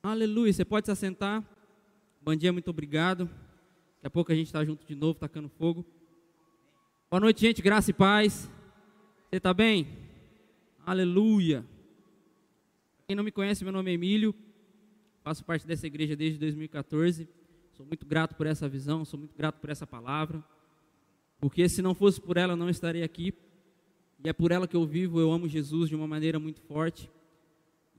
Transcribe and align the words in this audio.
Aleluia. 0.00 0.52
Você 0.52 0.64
pode 0.64 0.86
se 0.86 0.92
assentar. 0.92 1.42
Bom 2.22 2.34
dia, 2.36 2.52
muito 2.52 2.70
obrigado. 2.70 3.24
Daqui 3.24 4.06
a 4.06 4.10
pouco 4.10 4.30
a 4.30 4.34
gente 4.34 4.46
está 4.46 4.64
junto 4.64 4.86
de 4.86 4.94
novo, 4.94 5.18
tacando 5.18 5.48
fogo. 5.48 5.84
Boa 7.10 7.18
noite, 7.18 7.40
gente. 7.40 7.60
Graça 7.60 7.90
e 7.90 7.92
paz. 7.94 8.48
Você 9.28 9.38
está 9.38 9.52
bem? 9.52 9.88
Aleluia. 10.86 11.66
Quem 13.08 13.16
não 13.16 13.24
me 13.24 13.32
conhece, 13.32 13.64
meu 13.64 13.72
nome 13.72 13.90
é 13.90 13.94
Emílio. 13.94 14.32
Faço 15.24 15.44
parte 15.44 15.66
dessa 15.66 15.88
igreja 15.88 16.14
desde 16.14 16.38
2014. 16.38 17.28
Sou 17.72 17.84
muito 17.84 18.06
grato 18.06 18.36
por 18.36 18.46
essa 18.46 18.68
visão, 18.68 19.04
sou 19.04 19.18
muito 19.18 19.36
grato 19.36 19.58
por 19.58 19.68
essa 19.68 19.86
palavra. 19.86 20.44
Porque 21.40 21.68
se 21.68 21.82
não 21.82 21.92
fosse 21.92 22.20
por 22.20 22.36
ela, 22.36 22.54
não 22.54 22.70
estaria 22.70 23.04
aqui. 23.04 23.34
E 24.24 24.28
é 24.28 24.32
por 24.32 24.52
ela 24.52 24.68
que 24.68 24.76
eu 24.76 24.86
vivo. 24.86 25.18
Eu 25.18 25.32
amo 25.32 25.48
Jesus 25.48 25.88
de 25.88 25.96
uma 25.96 26.06
maneira 26.06 26.38
muito 26.38 26.60
forte. 26.60 27.10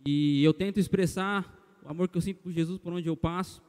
E 0.06 0.42
eu 0.46 0.54
tento 0.54 0.80
expressar 0.80 1.59
o 1.84 1.90
amor 1.90 2.08
que 2.08 2.18
eu 2.18 2.22
sinto 2.22 2.42
por 2.42 2.52
Jesus 2.52 2.78
por 2.80 2.94
onde 2.94 3.08
eu 3.08 3.16
passo 3.16 3.62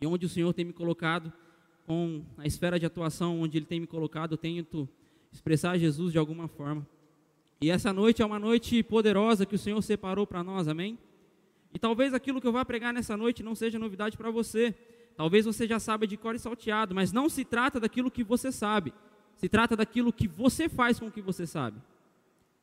e 0.00 0.06
onde 0.06 0.26
o 0.26 0.28
Senhor 0.28 0.52
tem 0.52 0.64
me 0.64 0.72
colocado, 0.72 1.32
com 1.86 2.24
a 2.38 2.46
esfera 2.46 2.78
de 2.78 2.86
atuação 2.86 3.40
onde 3.40 3.58
Ele 3.58 3.66
tem 3.66 3.80
me 3.80 3.86
colocado, 3.86 4.32
eu 4.32 4.38
tento 4.38 4.88
expressar 5.32 5.78
Jesus 5.78 6.12
de 6.12 6.18
alguma 6.18 6.48
forma. 6.48 6.86
E 7.60 7.70
essa 7.70 7.92
noite 7.92 8.22
é 8.22 8.26
uma 8.26 8.38
noite 8.38 8.82
poderosa 8.82 9.46
que 9.46 9.54
o 9.54 9.58
Senhor 9.58 9.80
separou 9.82 10.26
para 10.26 10.42
nós, 10.42 10.68
amém? 10.68 10.98
E 11.72 11.78
talvez 11.78 12.12
aquilo 12.12 12.40
que 12.40 12.46
eu 12.46 12.52
vá 12.52 12.64
pregar 12.64 12.92
nessa 12.92 13.16
noite 13.16 13.42
não 13.42 13.54
seja 13.54 13.78
novidade 13.78 14.16
para 14.16 14.30
você. 14.30 14.74
Talvez 15.16 15.44
você 15.44 15.66
já 15.66 15.78
saiba 15.78 16.06
de 16.06 16.16
cor 16.16 16.34
e 16.34 16.38
salteado, 16.38 16.94
mas 16.94 17.12
não 17.12 17.28
se 17.28 17.44
trata 17.44 17.78
daquilo 17.78 18.10
que 18.10 18.24
você 18.24 18.50
sabe. 18.50 18.92
Se 19.36 19.48
trata 19.48 19.76
daquilo 19.76 20.12
que 20.12 20.28
você 20.28 20.68
faz 20.68 20.98
com 20.98 21.06
o 21.06 21.12
que 21.12 21.22
você 21.22 21.46
sabe. 21.46 21.80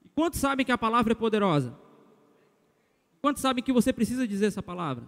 E 0.04 0.09
quantos 0.09 0.40
sabem 0.40 0.66
que 0.66 0.72
a 0.72 0.78
palavra 0.78 1.14
é 1.14 1.16
poderosa? 1.16 1.73
Quantos 3.22 3.41
sabem 3.41 3.64
que 3.64 3.73
você 3.73 3.91
precisa 3.91 4.28
dizer 4.28 4.46
essa 4.46 4.64
palavra? 4.64 5.04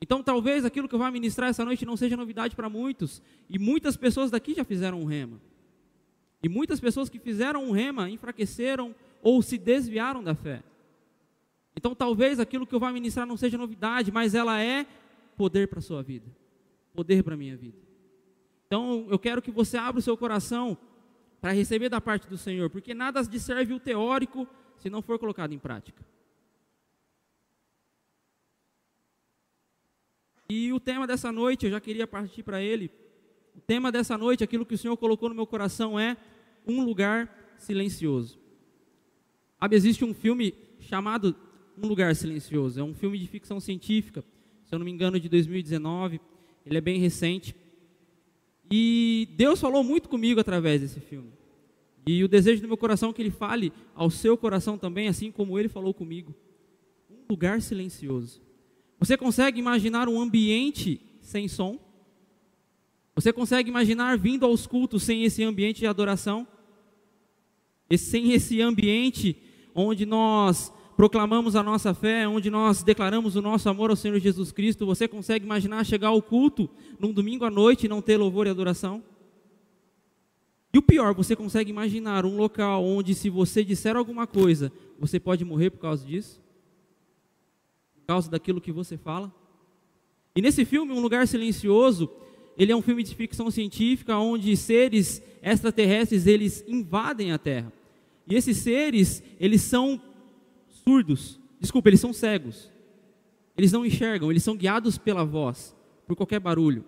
Então, 0.00 0.22
talvez 0.22 0.64
aquilo 0.64 0.88
que 0.88 0.94
eu 0.94 0.98
vou 0.98 1.10
ministrar 1.10 1.48
essa 1.48 1.64
noite 1.64 1.86
não 1.86 1.96
seja 1.96 2.16
novidade 2.16 2.54
para 2.54 2.68
muitos, 2.68 3.22
e 3.48 3.58
muitas 3.58 3.96
pessoas 3.96 4.30
daqui 4.30 4.54
já 4.54 4.64
fizeram 4.64 5.00
um 5.00 5.04
rema. 5.04 5.40
E 6.42 6.48
muitas 6.48 6.78
pessoas 6.78 7.08
que 7.08 7.18
fizeram 7.18 7.64
um 7.64 7.70
rema 7.70 8.10
enfraqueceram 8.10 8.94
ou 9.22 9.40
se 9.40 9.56
desviaram 9.56 10.22
da 10.22 10.34
fé. 10.34 10.62
Então, 11.74 11.94
talvez 11.94 12.38
aquilo 12.38 12.66
que 12.66 12.74
eu 12.74 12.80
vou 12.80 12.90
ministrar 12.92 13.26
não 13.26 13.36
seja 13.36 13.56
novidade, 13.56 14.12
mas 14.12 14.34
ela 14.34 14.60
é 14.62 14.86
poder 15.36 15.68
para 15.68 15.78
a 15.78 15.82
sua 15.82 16.02
vida, 16.02 16.26
poder 16.94 17.22
para 17.22 17.34
a 17.34 17.36
minha 17.36 17.56
vida. 17.56 17.78
Então, 18.66 19.06
eu 19.10 19.18
quero 19.18 19.40
que 19.40 19.50
você 19.50 19.76
abra 19.76 19.98
o 19.98 20.02
seu 20.02 20.16
coração 20.16 20.76
para 21.40 21.52
receber 21.52 21.88
da 21.88 22.00
parte 22.00 22.28
do 22.28 22.36
Senhor, 22.36 22.68
porque 22.70 22.94
nada 22.94 23.22
de 23.22 23.40
serve 23.40 23.72
o 23.72 23.80
teórico 23.80 24.46
se 24.76 24.90
não 24.90 25.02
for 25.02 25.18
colocado 25.18 25.52
em 25.52 25.58
prática. 25.58 26.04
E 30.48 30.72
o 30.72 30.78
tema 30.78 31.06
dessa 31.06 31.32
noite, 31.32 31.66
eu 31.66 31.70
já 31.70 31.80
queria 31.80 32.06
partir 32.06 32.42
para 32.42 32.62
ele. 32.62 32.90
O 33.54 33.60
tema 33.60 33.90
dessa 33.90 34.16
noite, 34.16 34.44
aquilo 34.44 34.66
que 34.66 34.74
o 34.74 34.78
Senhor 34.78 34.96
colocou 34.96 35.28
no 35.28 35.34
meu 35.34 35.46
coração 35.46 35.98
é 35.98 36.16
um 36.66 36.84
lugar 36.84 37.54
silencioso. 37.58 38.38
Sabe, 39.58 39.74
existe 39.74 40.04
um 40.04 40.12
filme 40.12 40.54
chamado 40.78 41.34
Um 41.82 41.86
Lugar 41.86 42.14
Silencioso. 42.14 42.78
É 42.78 42.82
um 42.82 42.94
filme 42.94 43.18
de 43.18 43.26
ficção 43.26 43.58
científica, 43.58 44.22
se 44.64 44.74
eu 44.74 44.78
não 44.78 44.84
me 44.84 44.92
engano, 44.92 45.18
de 45.18 45.28
2019. 45.28 46.20
Ele 46.64 46.78
é 46.78 46.80
bem 46.80 46.98
recente. 47.00 47.54
E 48.70 49.28
Deus 49.36 49.60
falou 49.60 49.82
muito 49.82 50.08
comigo 50.08 50.40
através 50.40 50.80
desse 50.80 51.00
filme. 51.00 51.32
E 52.06 52.22
o 52.22 52.28
desejo 52.28 52.62
do 52.62 52.68
meu 52.68 52.76
coração 52.76 53.10
é 53.10 53.12
que 53.12 53.22
ele 53.22 53.30
fale 53.30 53.72
ao 53.94 54.10
seu 54.10 54.36
coração 54.36 54.78
também, 54.78 55.08
assim 55.08 55.32
como 55.32 55.58
ele 55.58 55.68
falou 55.68 55.92
comigo. 55.92 56.34
Um 57.10 57.24
lugar 57.28 57.60
silencioso. 57.60 58.45
Você 58.98 59.16
consegue 59.16 59.58
imaginar 59.58 60.08
um 60.08 60.20
ambiente 60.20 61.00
sem 61.20 61.48
som? 61.48 61.78
Você 63.14 63.32
consegue 63.32 63.68
imaginar 63.68 64.18
vindo 64.18 64.44
aos 64.44 64.66
cultos 64.66 65.02
sem 65.02 65.24
esse 65.24 65.42
ambiente 65.42 65.78
de 65.78 65.86
adoração? 65.86 66.46
E 67.88 67.96
sem 67.96 68.32
esse 68.32 68.60
ambiente 68.60 69.36
onde 69.74 70.04
nós 70.04 70.72
proclamamos 70.96 71.54
a 71.54 71.62
nossa 71.62 71.92
fé, 71.92 72.26
onde 72.26 72.50
nós 72.50 72.82
declaramos 72.82 73.36
o 73.36 73.42
nosso 73.42 73.68
amor 73.68 73.90
ao 73.90 73.96
Senhor 73.96 74.18
Jesus 74.18 74.50
Cristo, 74.50 74.86
você 74.86 75.06
consegue 75.06 75.44
imaginar 75.44 75.84
chegar 75.84 76.08
ao 76.08 76.22
culto 76.22 76.68
num 76.98 77.12
domingo 77.12 77.44
à 77.44 77.50
noite 77.50 77.84
e 77.84 77.88
não 77.88 78.00
ter 78.00 78.16
louvor 78.16 78.46
e 78.46 78.50
adoração? 78.50 79.02
E 80.72 80.78
o 80.78 80.82
pior, 80.82 81.14
você 81.14 81.36
consegue 81.36 81.70
imaginar 81.70 82.24
um 82.26 82.36
local 82.36 82.84
onde, 82.84 83.14
se 83.14 83.30
você 83.30 83.64
disser 83.64 83.96
alguma 83.96 84.26
coisa, 84.26 84.72
você 84.98 85.20
pode 85.20 85.44
morrer 85.44 85.70
por 85.70 85.78
causa 85.78 86.04
disso? 86.04 86.42
Causa 88.06 88.30
daquilo 88.30 88.60
que 88.60 88.72
você 88.72 88.96
fala. 88.96 89.32
E 90.34 90.42
nesse 90.42 90.64
filme, 90.64 90.92
Um 90.92 91.00
Lugar 91.00 91.26
Silencioso, 91.26 92.10
ele 92.56 92.72
é 92.72 92.76
um 92.76 92.82
filme 92.82 93.02
de 93.02 93.14
ficção 93.14 93.50
científica 93.50 94.16
onde 94.18 94.56
seres 94.56 95.22
extraterrestres 95.42 96.26
eles 96.26 96.64
invadem 96.66 97.32
a 97.32 97.38
Terra. 97.38 97.72
E 98.26 98.34
esses 98.34 98.58
seres, 98.58 99.22
eles 99.38 99.62
são 99.62 100.00
surdos. 100.68 101.40
Desculpa, 101.60 101.88
eles 101.88 102.00
são 102.00 102.12
cegos. 102.12 102.70
Eles 103.56 103.72
não 103.72 103.86
enxergam, 103.86 104.30
eles 104.30 104.42
são 104.42 104.56
guiados 104.56 104.98
pela 104.98 105.24
voz, 105.24 105.74
por 106.06 106.14
qualquer 106.14 106.40
barulho. 106.40 106.84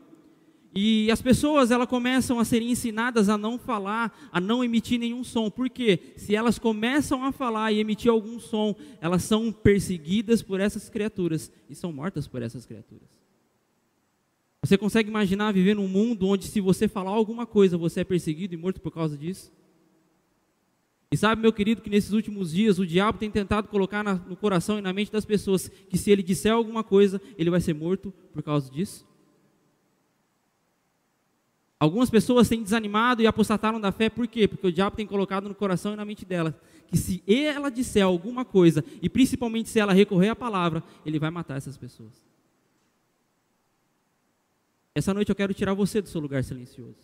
E 0.74 1.10
as 1.10 1.22
pessoas 1.22 1.70
elas 1.70 1.88
começam 1.88 2.38
a 2.38 2.44
ser 2.44 2.62
ensinadas 2.62 3.28
a 3.28 3.38
não 3.38 3.58
falar, 3.58 4.28
a 4.30 4.40
não 4.40 4.62
emitir 4.62 4.98
nenhum 4.98 5.24
som. 5.24 5.50
Porque 5.50 6.12
se 6.16 6.34
elas 6.34 6.58
começam 6.58 7.24
a 7.24 7.32
falar 7.32 7.72
e 7.72 7.80
emitir 7.80 8.10
algum 8.10 8.38
som, 8.38 8.74
elas 9.00 9.22
são 9.22 9.50
perseguidas 9.50 10.42
por 10.42 10.60
essas 10.60 10.88
criaturas 10.88 11.50
e 11.68 11.74
são 11.74 11.92
mortas 11.92 12.26
por 12.26 12.42
essas 12.42 12.66
criaturas. 12.66 13.08
Você 14.62 14.76
consegue 14.76 15.08
imaginar 15.08 15.52
viver 15.52 15.74
num 15.74 15.88
mundo 15.88 16.26
onde 16.26 16.46
se 16.46 16.60
você 16.60 16.88
falar 16.88 17.10
alguma 17.10 17.46
coisa, 17.46 17.78
você 17.78 18.00
é 18.00 18.04
perseguido 18.04 18.54
e 18.54 18.56
morto 18.56 18.80
por 18.80 18.92
causa 18.92 19.16
disso? 19.16 19.52
E 21.10 21.16
sabe, 21.16 21.40
meu 21.40 21.52
querido, 21.52 21.80
que 21.80 21.88
nesses 21.88 22.12
últimos 22.12 22.52
dias 22.52 22.78
o 22.78 22.86
diabo 22.86 23.18
tem 23.18 23.30
tentado 23.30 23.68
colocar 23.68 24.04
no 24.04 24.36
coração 24.36 24.78
e 24.78 24.82
na 24.82 24.92
mente 24.92 25.10
das 25.10 25.24
pessoas 25.24 25.68
que 25.68 25.96
se 25.96 26.10
ele 26.10 26.22
disser 26.22 26.52
alguma 26.52 26.84
coisa, 26.84 27.20
ele 27.38 27.48
vai 27.48 27.60
ser 27.60 27.72
morto 27.72 28.12
por 28.32 28.42
causa 28.42 28.70
disso? 28.70 29.06
Algumas 31.80 32.10
pessoas 32.10 32.48
têm 32.48 32.62
desanimado 32.62 33.22
e 33.22 33.26
apostataram 33.26 33.80
da 33.80 33.92
fé, 33.92 34.10
por 34.10 34.26
quê? 34.26 34.48
Porque 34.48 34.66
o 34.66 34.72
diabo 34.72 34.96
tem 34.96 35.06
colocado 35.06 35.48
no 35.48 35.54
coração 35.54 35.92
e 35.92 35.96
na 35.96 36.04
mente 36.04 36.24
dela 36.24 36.58
que 36.88 36.96
se 36.96 37.22
ela 37.26 37.70
disser 37.70 38.02
alguma 38.02 38.44
coisa, 38.44 38.82
e 39.02 39.08
principalmente 39.08 39.68
se 39.68 39.78
ela 39.78 39.92
recorrer 39.92 40.30
à 40.30 40.36
palavra, 40.36 40.82
ele 41.04 41.18
vai 41.18 41.30
matar 41.30 41.56
essas 41.56 41.76
pessoas. 41.76 42.26
Essa 44.94 45.14
noite 45.14 45.28
eu 45.28 45.36
quero 45.36 45.54
tirar 45.54 45.74
você 45.74 46.00
do 46.00 46.08
seu 46.08 46.20
lugar 46.20 46.42
silencioso. 46.42 46.96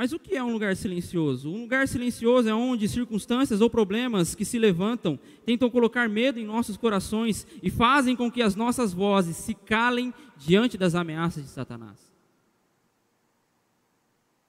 Mas 0.00 0.12
o 0.12 0.18
que 0.18 0.36
é 0.36 0.44
um 0.44 0.52
lugar 0.52 0.76
silencioso? 0.76 1.50
Um 1.50 1.62
lugar 1.62 1.88
silencioso 1.88 2.48
é 2.48 2.54
onde 2.54 2.88
circunstâncias 2.88 3.60
ou 3.60 3.68
problemas 3.68 4.32
que 4.32 4.44
se 4.44 4.56
levantam 4.56 5.18
tentam 5.44 5.68
colocar 5.68 6.08
medo 6.08 6.38
em 6.38 6.44
nossos 6.44 6.76
corações 6.76 7.44
e 7.60 7.68
fazem 7.68 8.14
com 8.14 8.30
que 8.30 8.40
as 8.40 8.54
nossas 8.54 8.92
vozes 8.92 9.36
se 9.36 9.54
calem 9.54 10.14
diante 10.36 10.78
das 10.78 10.94
ameaças 10.94 11.42
de 11.42 11.50
Satanás. 11.50 11.98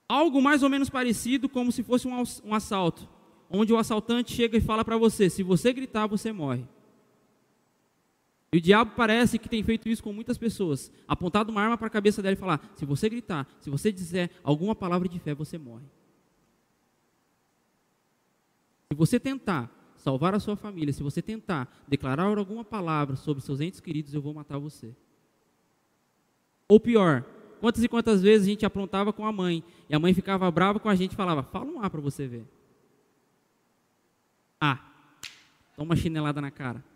Algo 0.08 0.40
mais 0.40 0.62
ou 0.62 0.68
menos 0.68 0.88
parecido 0.88 1.48
como 1.48 1.72
se 1.72 1.82
fosse 1.82 2.06
um 2.06 2.54
assalto, 2.54 3.08
onde 3.50 3.72
o 3.72 3.76
assaltante 3.76 4.32
chega 4.32 4.56
e 4.56 4.60
fala 4.60 4.84
para 4.84 4.96
você: 4.96 5.28
se 5.28 5.42
você 5.42 5.72
gritar, 5.72 6.06
você 6.06 6.30
morre. 6.30 6.64
E 8.52 8.58
o 8.58 8.60
diabo 8.60 8.92
parece 8.96 9.38
que 9.38 9.48
tem 9.48 9.62
feito 9.62 9.88
isso 9.88 10.02
com 10.02 10.12
muitas 10.12 10.36
pessoas, 10.36 10.90
apontado 11.06 11.52
uma 11.52 11.62
arma 11.62 11.78
para 11.78 11.86
a 11.86 11.90
cabeça 11.90 12.20
dela 12.20 12.32
e 12.32 12.36
falar: 12.36 12.60
se 12.74 12.84
você 12.84 13.08
gritar, 13.08 13.46
se 13.60 13.70
você 13.70 13.92
dizer 13.92 14.30
alguma 14.42 14.74
palavra 14.74 15.08
de 15.08 15.18
fé, 15.20 15.34
você 15.34 15.56
morre. 15.56 15.86
Se 18.88 18.96
você 18.96 19.20
tentar 19.20 19.70
salvar 19.96 20.34
a 20.34 20.40
sua 20.40 20.56
família, 20.56 20.92
se 20.92 21.02
você 21.02 21.22
tentar 21.22 21.72
declarar 21.86 22.24
alguma 22.24 22.64
palavra 22.64 23.14
sobre 23.14 23.42
seus 23.42 23.60
entes 23.60 23.78
queridos, 23.78 24.14
eu 24.14 24.20
vou 24.20 24.34
matar 24.34 24.58
você. 24.58 24.92
Ou 26.66 26.80
pior, 26.80 27.24
quantas 27.60 27.84
e 27.84 27.88
quantas 27.88 28.20
vezes 28.20 28.48
a 28.48 28.50
gente 28.50 28.66
aprontava 28.66 29.12
com 29.12 29.24
a 29.24 29.30
mãe 29.30 29.62
e 29.88 29.94
a 29.94 29.98
mãe 29.98 30.12
ficava 30.12 30.50
brava 30.50 30.80
com 30.80 30.88
a 30.88 30.94
gente 30.96 31.12
e 31.12 31.16
falava: 31.16 31.44
fala 31.44 31.66
um 31.66 31.80
A 31.80 31.88
para 31.88 32.00
você 32.00 32.26
ver. 32.26 32.44
A. 34.60 34.76
Toma 35.76 35.90
uma 35.90 35.96
chinelada 35.96 36.40
na 36.40 36.50
cara. 36.50 36.89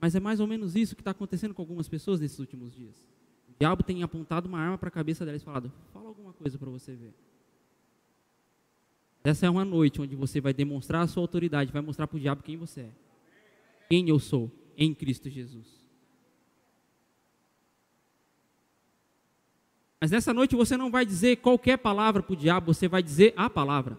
Mas 0.00 0.14
é 0.14 0.20
mais 0.20 0.40
ou 0.40 0.46
menos 0.46 0.76
isso 0.76 0.94
que 0.94 1.00
está 1.00 1.10
acontecendo 1.10 1.54
com 1.54 1.62
algumas 1.62 1.88
pessoas 1.88 2.20
nesses 2.20 2.38
últimos 2.38 2.74
dias. 2.74 2.94
O 3.48 3.58
diabo 3.58 3.82
tem 3.82 4.02
apontado 4.02 4.48
uma 4.48 4.58
arma 4.58 4.78
para 4.78 4.88
a 4.88 4.92
cabeça 4.92 5.24
delas 5.24 5.42
e 5.42 5.44
falado: 5.44 5.72
fala 5.92 6.08
alguma 6.08 6.32
coisa 6.32 6.56
para 6.56 6.70
você 6.70 6.94
ver. 6.94 7.14
Essa 9.24 9.46
é 9.46 9.50
uma 9.50 9.64
noite 9.64 10.00
onde 10.00 10.14
você 10.14 10.40
vai 10.40 10.54
demonstrar 10.54 11.02
a 11.02 11.06
sua 11.06 11.22
autoridade, 11.22 11.72
vai 11.72 11.82
mostrar 11.82 12.06
para 12.06 12.16
o 12.16 12.20
diabo 12.20 12.42
quem 12.42 12.56
você 12.56 12.82
é. 12.82 12.90
Quem 13.88 14.08
eu 14.08 14.18
sou 14.18 14.50
em 14.76 14.94
Cristo 14.94 15.28
Jesus. 15.28 15.66
Mas 20.00 20.12
nessa 20.12 20.32
noite 20.32 20.54
você 20.54 20.76
não 20.76 20.90
vai 20.90 21.04
dizer 21.04 21.38
qualquer 21.38 21.76
palavra 21.76 22.22
para 22.22 22.32
o 22.32 22.36
diabo, 22.36 22.72
você 22.72 22.86
vai 22.86 23.02
dizer 23.02 23.34
a 23.36 23.50
palavra. 23.50 23.98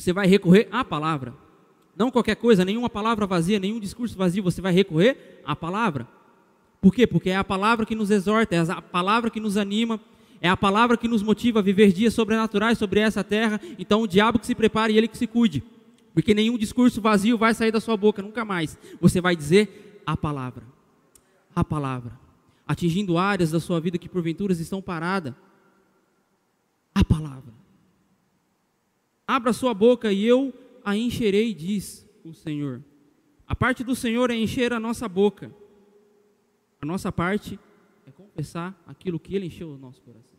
você 0.00 0.12
vai 0.12 0.26
recorrer 0.26 0.68
à 0.72 0.84
palavra. 0.84 1.34
Não 2.00 2.10
qualquer 2.10 2.36
coisa, 2.36 2.64
nenhuma 2.64 2.88
palavra 2.88 3.26
vazia, 3.26 3.58
nenhum 3.60 3.78
discurso 3.78 4.16
vazio, 4.16 4.42
você 4.42 4.58
vai 4.62 4.72
recorrer 4.72 5.42
à 5.44 5.54
palavra. 5.54 6.08
Por 6.80 6.94
quê? 6.94 7.06
Porque 7.06 7.28
é 7.28 7.36
a 7.36 7.44
palavra 7.44 7.84
que 7.84 7.94
nos 7.94 8.10
exorta, 8.10 8.54
é 8.54 8.58
a 8.58 8.80
palavra 8.80 9.28
que 9.28 9.38
nos 9.38 9.58
anima, 9.58 10.00
é 10.40 10.48
a 10.48 10.56
palavra 10.56 10.96
que 10.96 11.06
nos 11.06 11.22
motiva 11.22 11.58
a 11.58 11.62
viver 11.62 11.92
dias 11.92 12.14
sobrenaturais 12.14 12.78
sobre 12.78 13.00
essa 13.00 13.22
terra. 13.22 13.60
Então 13.78 14.00
o 14.00 14.06
diabo 14.06 14.38
que 14.38 14.46
se 14.46 14.54
prepare 14.54 14.94
e 14.94 14.96
ele 14.96 15.08
que 15.08 15.18
se 15.18 15.26
cuide. 15.26 15.62
Porque 16.14 16.32
nenhum 16.32 16.56
discurso 16.56 17.02
vazio 17.02 17.36
vai 17.36 17.52
sair 17.52 17.70
da 17.70 17.82
sua 17.82 17.98
boca, 17.98 18.22
nunca 18.22 18.46
mais. 18.46 18.78
Você 18.98 19.20
vai 19.20 19.36
dizer 19.36 20.02
a 20.06 20.16
palavra. 20.16 20.64
A 21.54 21.62
palavra. 21.62 22.18
Atingindo 22.66 23.18
áreas 23.18 23.50
da 23.50 23.60
sua 23.60 23.78
vida 23.78 23.98
que 23.98 24.08
porventura 24.08 24.54
estão 24.54 24.80
paradas. 24.80 25.34
A 26.94 27.04
palavra. 27.04 27.52
Abra 29.28 29.52
sua 29.52 29.74
boca 29.74 30.10
e 30.10 30.24
eu 30.24 30.50
a 30.90 30.96
encherei, 30.96 31.54
diz 31.54 32.08
o 32.24 32.34
Senhor. 32.34 32.84
A 33.46 33.54
parte 33.54 33.82
do 33.82 33.94
Senhor 33.94 34.30
é 34.30 34.34
encher 34.34 34.72
a 34.72 34.80
nossa 34.80 35.08
boca. 35.08 35.54
A 36.80 36.86
nossa 36.86 37.12
parte 37.12 37.58
é 38.06 38.10
confessar 38.10 38.80
aquilo 38.86 39.20
que 39.20 39.34
Ele 39.34 39.46
encheu 39.46 39.70
o 39.70 39.78
nosso 39.78 40.00
coração. 40.02 40.38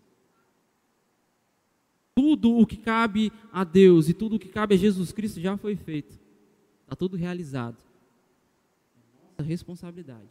Tudo 2.16 2.58
o 2.58 2.66
que 2.66 2.78
cabe 2.78 3.32
a 3.52 3.64
Deus 3.64 4.10
e 4.10 4.14
tudo 4.14 4.36
o 4.36 4.40
que 4.40 4.50
cabe 4.50 4.76
a 4.76 4.78
Jesus 4.78 5.12
Cristo 5.12 5.40
já 5.40 5.56
foi 5.58 5.76
feito. 5.76 6.20
Está 6.84 6.96
tudo 6.96 7.16
realizado. 7.16 7.78
É 8.96 9.42
nossa 9.42 9.44
responsabilidade. 9.44 10.30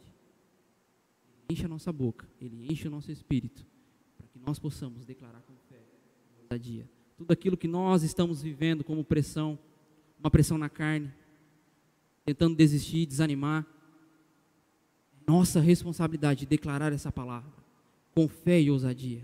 Ele 1.49 1.53
enche 1.53 1.65
a 1.65 1.69
nossa 1.69 1.91
boca, 1.91 2.27
Ele 2.39 2.67
enche 2.71 2.87
o 2.87 2.91
nosso 2.91 3.11
espírito, 3.11 3.65
para 4.17 4.27
que 4.27 4.39
nós 4.39 4.59
possamos 4.59 5.05
declarar 5.05 5.41
com 5.41 5.53
fé, 5.67 6.57
dia, 6.57 6.89
tudo 7.17 7.31
aquilo 7.31 7.55
que 7.55 7.67
nós 7.67 8.03
estamos 8.03 8.41
vivendo 8.41 8.83
como 8.83 9.03
pressão, 9.03 9.57
uma 10.21 10.29
pressão 10.29 10.57
na 10.57 10.69
carne, 10.69 11.11
tentando 12.23 12.55
desistir, 12.55 13.05
desanimar. 13.05 13.65
Nossa 15.27 15.59
responsabilidade 15.59 16.45
declarar 16.45 16.93
essa 16.93 17.11
palavra 17.11 17.51
com 18.13 18.27
fé 18.27 18.61
e 18.61 18.69
ousadia. 18.69 19.23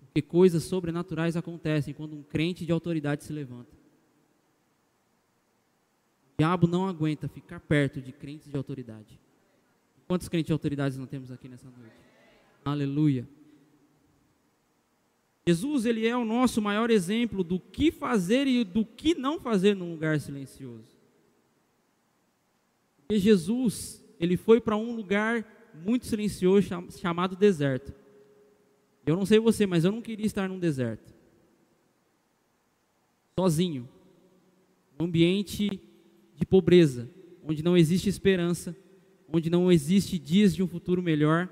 Porque 0.00 0.22
coisas 0.22 0.64
sobrenaturais 0.64 1.36
acontecem 1.36 1.94
quando 1.94 2.14
um 2.14 2.22
crente 2.22 2.66
de 2.66 2.72
autoridade 2.72 3.22
se 3.22 3.32
levanta. 3.32 3.70
O 6.34 6.38
diabo 6.38 6.66
não 6.66 6.88
aguenta 6.88 7.28
ficar 7.28 7.60
perto 7.60 8.00
de 8.00 8.12
crentes 8.12 8.48
de 8.50 8.56
autoridade. 8.56 9.20
Quantos 10.08 10.28
crentes 10.28 10.48
de 10.48 10.52
autoridade 10.52 10.98
nós 10.98 11.08
temos 11.08 11.30
aqui 11.30 11.48
nessa 11.48 11.70
noite? 11.70 11.94
Aleluia. 12.64 13.28
Jesus, 15.46 15.86
ele 15.86 16.06
é 16.06 16.16
o 16.16 16.24
nosso 16.24 16.60
maior 16.60 16.90
exemplo 16.90 17.42
do 17.42 17.58
que 17.58 17.90
fazer 17.90 18.46
e 18.46 18.62
do 18.62 18.84
que 18.84 19.14
não 19.14 19.40
fazer 19.40 19.74
num 19.74 19.90
lugar 19.90 20.20
silencioso. 20.20 20.96
Porque 22.96 23.18
Jesus, 23.18 24.04
ele 24.18 24.36
foi 24.36 24.60
para 24.60 24.76
um 24.76 24.94
lugar 24.94 25.44
muito 25.74 26.06
silencioso 26.06 26.68
chamado 27.00 27.34
deserto. 27.34 27.92
Eu 29.04 29.16
não 29.16 29.26
sei 29.26 29.38
você, 29.38 29.66
mas 29.66 29.84
eu 29.84 29.90
não 29.90 30.02
queria 30.02 30.26
estar 30.26 30.48
num 30.48 30.58
deserto. 30.58 31.12
Sozinho. 33.38 33.88
Um 34.98 35.04
ambiente 35.04 35.80
de 36.36 36.46
pobreza, 36.46 37.08
onde 37.42 37.62
não 37.62 37.76
existe 37.76 38.08
esperança, 38.08 38.76
onde 39.32 39.48
não 39.48 39.72
existe 39.72 40.18
dias 40.18 40.54
de 40.54 40.62
um 40.62 40.68
futuro 40.68 41.02
melhor. 41.02 41.48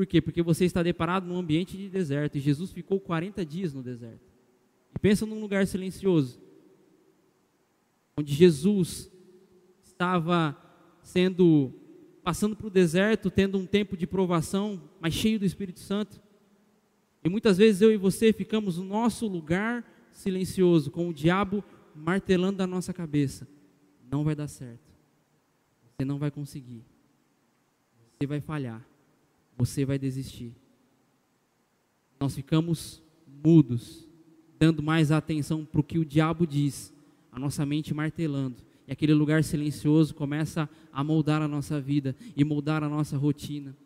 Por 0.00 0.06
quê? 0.06 0.18
Porque 0.18 0.40
você 0.40 0.64
está 0.64 0.82
deparado 0.82 1.26
num 1.26 1.36
ambiente 1.36 1.76
de 1.76 1.86
deserto 1.90 2.38
e 2.38 2.40
Jesus 2.40 2.72
ficou 2.72 2.98
40 2.98 3.44
dias 3.44 3.74
no 3.74 3.82
deserto. 3.82 4.24
E 4.94 4.98
pensa 4.98 5.26
num 5.26 5.38
lugar 5.38 5.66
silencioso, 5.66 6.40
onde 8.16 8.32
Jesus 8.32 9.12
estava 9.84 10.56
sendo 11.02 11.74
passando 12.22 12.56
para 12.56 12.66
o 12.66 12.70
deserto, 12.70 13.30
tendo 13.30 13.58
um 13.58 13.66
tempo 13.66 13.94
de 13.94 14.06
provação, 14.06 14.90
mas 14.98 15.12
cheio 15.12 15.38
do 15.38 15.44
Espírito 15.44 15.80
Santo. 15.80 16.18
E 17.22 17.28
muitas 17.28 17.58
vezes 17.58 17.82
eu 17.82 17.92
e 17.92 17.98
você 17.98 18.32
ficamos 18.32 18.78
no 18.78 18.84
nosso 18.84 19.26
lugar 19.26 19.84
silencioso, 20.14 20.90
com 20.90 21.10
o 21.10 21.12
diabo 21.12 21.62
martelando 21.94 22.56
na 22.56 22.66
nossa 22.66 22.94
cabeça. 22.94 23.46
Não 24.10 24.24
vai 24.24 24.34
dar 24.34 24.48
certo. 24.48 24.94
Você 25.98 26.06
não 26.06 26.18
vai 26.18 26.30
conseguir. 26.30 26.86
Você 28.18 28.26
vai 28.26 28.40
falhar. 28.40 28.89
Você 29.60 29.84
vai 29.84 29.98
desistir. 29.98 30.54
Nós 32.18 32.34
ficamos 32.34 33.02
mudos, 33.44 34.08
dando 34.58 34.82
mais 34.82 35.12
atenção 35.12 35.66
para 35.66 35.82
o 35.82 35.84
que 35.84 35.98
o 35.98 36.04
diabo 36.04 36.46
diz, 36.46 36.90
a 37.30 37.38
nossa 37.38 37.66
mente 37.66 37.92
martelando. 37.92 38.56
E 38.88 38.92
aquele 38.92 39.12
lugar 39.12 39.44
silencioso 39.44 40.14
começa 40.14 40.66
a 40.90 41.04
moldar 41.04 41.42
a 41.42 41.46
nossa 41.46 41.78
vida 41.78 42.16
e 42.34 42.42
moldar 42.42 42.82
a 42.82 42.88
nossa 42.88 43.18
rotina. 43.18 43.76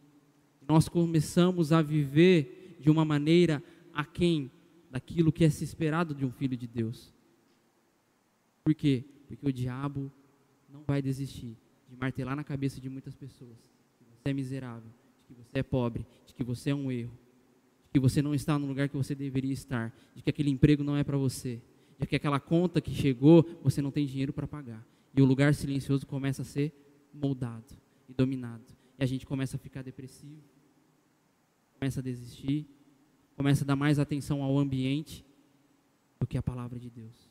Nós 0.66 0.88
começamos 0.88 1.72
a 1.72 1.82
viver 1.82 2.78
de 2.78 2.88
uma 2.88 3.04
maneira 3.04 3.60
aquém 3.92 4.52
daquilo 4.92 5.32
que 5.32 5.44
é 5.44 5.50
se 5.50 5.64
esperado 5.64 6.14
de 6.14 6.24
um 6.24 6.30
filho 6.30 6.56
de 6.56 6.68
Deus. 6.68 7.12
Por 8.62 8.76
quê? 8.76 9.02
Porque 9.26 9.44
o 9.44 9.52
diabo 9.52 10.08
não 10.72 10.84
vai 10.86 11.02
desistir 11.02 11.56
de 11.90 11.96
martelar 11.96 12.36
na 12.36 12.44
cabeça 12.44 12.80
de 12.80 12.88
muitas 12.88 13.16
pessoas 13.16 13.58
você 14.24 14.30
é 14.30 14.32
miserável, 14.32 14.90
você 15.54 15.60
é 15.60 15.62
pobre, 15.62 16.04
de 16.26 16.34
que 16.34 16.42
você 16.42 16.70
é 16.70 16.74
um 16.74 16.90
erro, 16.90 17.16
de 17.86 17.92
que 17.92 18.00
você 18.00 18.20
não 18.20 18.34
está 18.34 18.58
no 18.58 18.66
lugar 18.66 18.88
que 18.88 18.96
você 18.96 19.14
deveria 19.14 19.52
estar, 19.52 19.94
de 20.14 20.22
que 20.22 20.28
aquele 20.28 20.50
emprego 20.50 20.82
não 20.82 20.96
é 20.96 21.04
para 21.04 21.16
você, 21.16 21.62
de 21.98 22.06
que 22.06 22.16
aquela 22.16 22.40
conta 22.40 22.80
que 22.80 22.92
chegou 22.92 23.46
você 23.62 23.80
não 23.80 23.92
tem 23.92 24.04
dinheiro 24.04 24.32
para 24.32 24.48
pagar. 24.48 24.84
E 25.16 25.22
o 25.22 25.24
lugar 25.24 25.54
silencioso 25.54 26.06
começa 26.06 26.42
a 26.42 26.44
ser 26.44 26.72
moldado 27.12 27.72
e 28.08 28.12
dominado. 28.12 28.64
E 28.98 29.04
a 29.04 29.06
gente 29.06 29.24
começa 29.24 29.56
a 29.56 29.60
ficar 29.60 29.82
depressivo, 29.82 30.42
começa 31.78 32.00
a 32.00 32.02
desistir, 32.02 32.66
começa 33.36 33.62
a 33.62 33.66
dar 33.66 33.76
mais 33.76 34.00
atenção 34.00 34.42
ao 34.42 34.58
ambiente 34.58 35.24
do 36.18 36.26
que 36.26 36.36
a 36.36 36.42
palavra 36.42 36.80
de 36.80 36.90
Deus. 36.90 37.30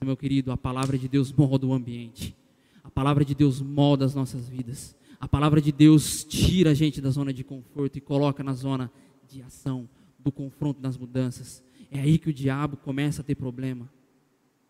Meu 0.00 0.16
querido, 0.16 0.52
a 0.52 0.56
palavra 0.56 0.96
de 0.96 1.06
Deus 1.06 1.30
molda 1.32 1.66
o 1.66 1.72
ambiente. 1.74 2.34
A 2.82 2.90
palavra 2.90 3.24
de 3.24 3.34
Deus 3.34 3.60
molda 3.60 4.06
as 4.06 4.14
nossas 4.14 4.48
vidas. 4.48 4.96
A 5.20 5.26
palavra 5.26 5.60
de 5.60 5.72
Deus 5.72 6.24
tira 6.24 6.70
a 6.70 6.74
gente 6.74 7.00
da 7.00 7.10
zona 7.10 7.32
de 7.32 7.42
conforto 7.42 7.98
e 7.98 8.00
coloca 8.00 8.42
na 8.44 8.52
zona 8.52 8.90
de 9.28 9.42
ação, 9.42 9.88
do 10.18 10.30
confronto 10.30 10.80
das 10.80 10.96
mudanças. 10.96 11.62
É 11.90 12.00
aí 12.00 12.18
que 12.18 12.30
o 12.30 12.32
diabo 12.32 12.76
começa 12.76 13.20
a 13.20 13.24
ter 13.24 13.34
problema. 13.34 13.90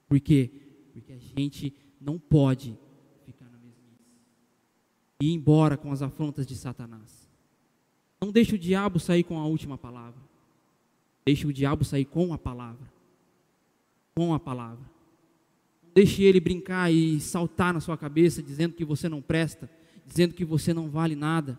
Por 0.08 0.18
quê? 0.20 0.50
Porque 0.92 1.12
a 1.12 1.18
gente 1.18 1.74
não 2.00 2.18
pode 2.18 2.78
ficar 3.26 3.44
na 3.46 3.58
mesmice 3.58 4.04
e 5.20 5.26
ir 5.26 5.34
embora 5.34 5.76
com 5.76 5.92
as 5.92 6.00
afrontas 6.00 6.46
de 6.46 6.54
Satanás. 6.54 7.28
Não 8.20 8.32
deixe 8.32 8.54
o 8.54 8.58
diabo 8.58 8.98
sair 8.98 9.24
com 9.24 9.38
a 9.38 9.46
última 9.46 9.76
palavra. 9.76 10.20
Deixe 11.26 11.46
o 11.46 11.52
diabo 11.52 11.84
sair 11.84 12.06
com 12.06 12.32
a 12.32 12.38
palavra. 12.38 12.90
Com 14.14 14.32
a 14.32 14.40
palavra. 14.40 14.84
Não 15.82 15.92
deixe 15.94 16.22
ele 16.22 16.40
brincar 16.40 16.90
e 16.90 17.20
saltar 17.20 17.74
na 17.74 17.80
sua 17.80 17.98
cabeça 17.98 18.42
dizendo 18.42 18.74
que 18.74 18.84
você 18.84 19.08
não 19.08 19.20
presta, 19.20 19.70
dizendo 20.08 20.34
que 20.34 20.44
você 20.44 20.72
não 20.72 20.88
vale 20.88 21.14
nada. 21.14 21.58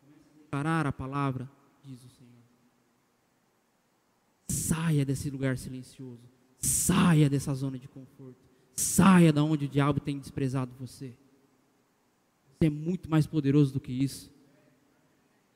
Comece 0.00 0.28
a 0.28 0.42
declarar 0.42 0.86
a 0.86 0.92
palavra, 0.92 1.48
diz 1.82 2.04
o 2.04 2.08
Senhor. 2.08 2.32
Saia 4.48 5.04
desse 5.04 5.30
lugar 5.30 5.56
silencioso. 5.56 6.28
Saia 6.58 7.30
dessa 7.30 7.54
zona 7.54 7.78
de 7.78 7.88
conforto. 7.88 8.40
Saia 8.74 9.32
da 9.32 9.42
onde 9.44 9.66
o 9.66 9.68
diabo 9.68 10.00
tem 10.00 10.18
desprezado 10.18 10.74
você. 10.78 11.16
Você 12.58 12.66
é 12.66 12.70
muito 12.70 13.08
mais 13.08 13.26
poderoso 13.26 13.72
do 13.72 13.80
que 13.80 13.92
isso. 13.92 14.32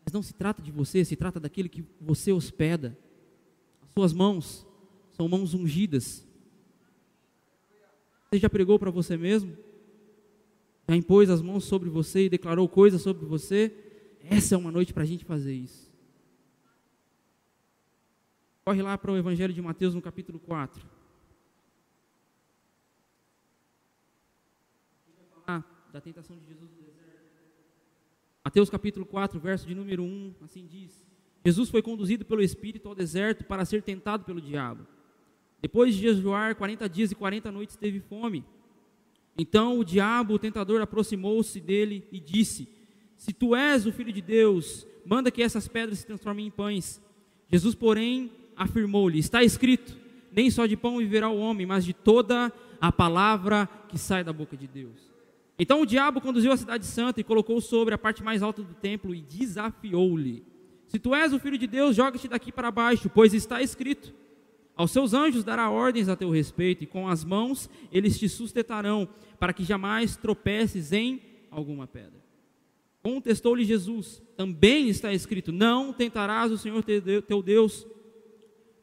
Mas 0.04 0.12
não 0.12 0.22
se 0.22 0.32
trata 0.32 0.62
de 0.62 0.70
você, 0.70 1.04
se 1.04 1.16
trata 1.16 1.40
daquele 1.40 1.68
que 1.68 1.84
você 2.00 2.32
hospeda. 2.32 2.96
As 3.82 3.90
suas 3.92 4.12
mãos 4.12 4.64
são 5.10 5.28
mãos 5.28 5.52
ungidas. 5.52 6.24
Você 8.30 8.38
já 8.38 8.48
pregou 8.48 8.78
para 8.78 8.90
você 8.90 9.16
mesmo? 9.16 9.65
Já 10.88 10.96
impôs 10.96 11.28
as 11.30 11.42
mãos 11.42 11.64
sobre 11.64 11.88
você 11.88 12.26
e 12.26 12.28
declarou 12.28 12.68
coisas 12.68 13.02
sobre 13.02 13.26
você? 13.26 13.74
Essa 14.22 14.54
é 14.54 14.58
uma 14.58 14.70
noite 14.70 14.92
para 14.92 15.02
a 15.02 15.06
gente 15.06 15.24
fazer 15.24 15.54
isso. 15.54 15.92
Corre 18.64 18.82
lá 18.82 18.96
para 18.98 19.12
o 19.12 19.16
Evangelho 19.16 19.52
de 19.52 19.62
Mateus 19.62 19.94
no 19.94 20.02
capítulo 20.02 20.38
4. 20.40 20.84
Ah, 25.46 25.62
da 25.92 26.00
tentação 26.00 26.36
de 26.36 26.46
Jesus 26.46 26.76
Mateus 28.46 28.70
capítulo 28.70 29.04
4, 29.04 29.40
verso 29.40 29.66
de 29.66 29.74
número 29.74 30.04
1, 30.04 30.34
assim 30.40 30.64
diz: 30.64 31.04
Jesus 31.44 31.68
foi 31.68 31.82
conduzido 31.82 32.24
pelo 32.24 32.40
Espírito 32.40 32.88
ao 32.88 32.94
deserto 32.94 33.42
para 33.42 33.64
ser 33.64 33.82
tentado 33.82 34.24
pelo 34.24 34.40
diabo. 34.40 34.86
Depois 35.60 35.96
de 35.96 36.02
jejuar 36.02 36.54
40 36.54 36.88
dias 36.88 37.10
e 37.10 37.16
40 37.16 37.50
noites, 37.50 37.74
teve 37.74 37.98
fome. 37.98 38.44
Então 39.38 39.78
o 39.78 39.84
diabo, 39.84 40.34
o 40.34 40.38
tentador, 40.38 40.80
aproximou-se 40.80 41.60
dele 41.60 42.06
e 42.10 42.18
disse: 42.18 42.68
Se 43.16 43.32
tu 43.32 43.54
és 43.54 43.86
o 43.86 43.92
filho 43.92 44.12
de 44.12 44.22
Deus, 44.22 44.86
manda 45.04 45.30
que 45.30 45.42
essas 45.42 45.68
pedras 45.68 45.98
se 45.98 46.06
transformem 46.06 46.46
em 46.46 46.50
pães. 46.50 47.00
Jesus, 47.50 47.74
porém, 47.74 48.30
afirmou-lhe: 48.56 49.18
Está 49.18 49.44
escrito: 49.44 49.96
nem 50.36 50.50
só 50.50 50.66
de 50.66 50.76
pão 50.76 50.98
viverá 50.98 51.30
o 51.30 51.38
homem, 51.38 51.66
mas 51.66 51.84
de 51.84 51.94
toda 51.94 52.52
a 52.78 52.92
palavra 52.92 53.66
que 53.88 53.98
sai 53.98 54.22
da 54.22 54.34
boca 54.34 54.54
de 54.54 54.66
Deus. 54.66 55.10
Então 55.58 55.80
o 55.80 55.86
diabo 55.86 56.20
conduziu 56.20 56.52
a 56.52 56.56
cidade 56.56 56.84
santa 56.84 57.20
e 57.20 57.24
colocou 57.24 57.58
sobre 57.60 57.94
a 57.94 57.98
parte 57.98 58.22
mais 58.22 58.42
alta 58.42 58.62
do 58.62 58.74
templo 58.74 59.14
e 59.14 59.22
desafiou-lhe: 59.22 60.44
Se 60.86 60.98
tu 60.98 61.14
és 61.14 61.32
o 61.32 61.38
filho 61.38 61.56
de 61.56 61.66
Deus, 61.66 61.96
joga-te 61.96 62.28
daqui 62.28 62.52
para 62.52 62.70
baixo, 62.70 63.08
pois 63.08 63.32
está 63.32 63.62
escrito: 63.62 64.12
Aos 64.76 64.90
seus 64.90 65.14
anjos 65.14 65.42
dará 65.42 65.70
ordens 65.70 66.08
a 66.08 66.14
teu 66.14 66.30
respeito, 66.30 66.84
e 66.84 66.86
com 66.86 67.08
as 67.08 67.24
mãos 67.24 67.70
eles 67.90 68.18
te 68.18 68.28
sustentarão, 68.28 69.08
para 69.40 69.54
que 69.54 69.64
jamais 69.64 70.16
tropeces 70.16 70.92
em 70.92 71.22
alguma 71.50 71.86
pedra. 71.86 72.22
Contestou-lhe 73.02 73.64
Jesus: 73.64 74.22
Também 74.36 74.88
está 74.88 75.14
escrito: 75.14 75.50
Não 75.50 75.92
tentarás 75.92 76.52
o 76.52 76.58
Senhor 76.58 76.84
teu 76.84 77.42
Deus. 77.42 77.86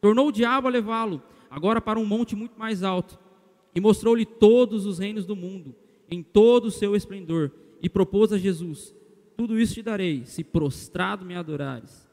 Tornou 0.01 0.29
o 0.29 0.31
diabo 0.31 0.67
a 0.67 0.71
levá-lo, 0.71 1.21
agora 1.49 1.79
para 1.79 1.99
um 1.99 2.05
monte 2.05 2.35
muito 2.35 2.57
mais 2.57 2.81
alto, 2.81 3.19
e 3.75 3.79
mostrou-lhe 3.79 4.25
todos 4.25 4.85
os 4.85 4.97
reinos 4.97 5.25
do 5.25 5.35
mundo 5.35 5.75
em 6.09 6.21
todo 6.21 6.65
o 6.65 6.71
seu 6.71 6.95
esplendor, 6.95 7.51
e 7.81 7.89
propôs 7.89 8.33
a 8.33 8.37
Jesus: 8.37 8.95
Tudo 9.37 9.59
isso 9.59 9.75
te 9.75 9.83
darei, 9.83 10.25
se 10.25 10.43
prostrado 10.43 11.25
me 11.25 11.35
adorares. 11.35 12.07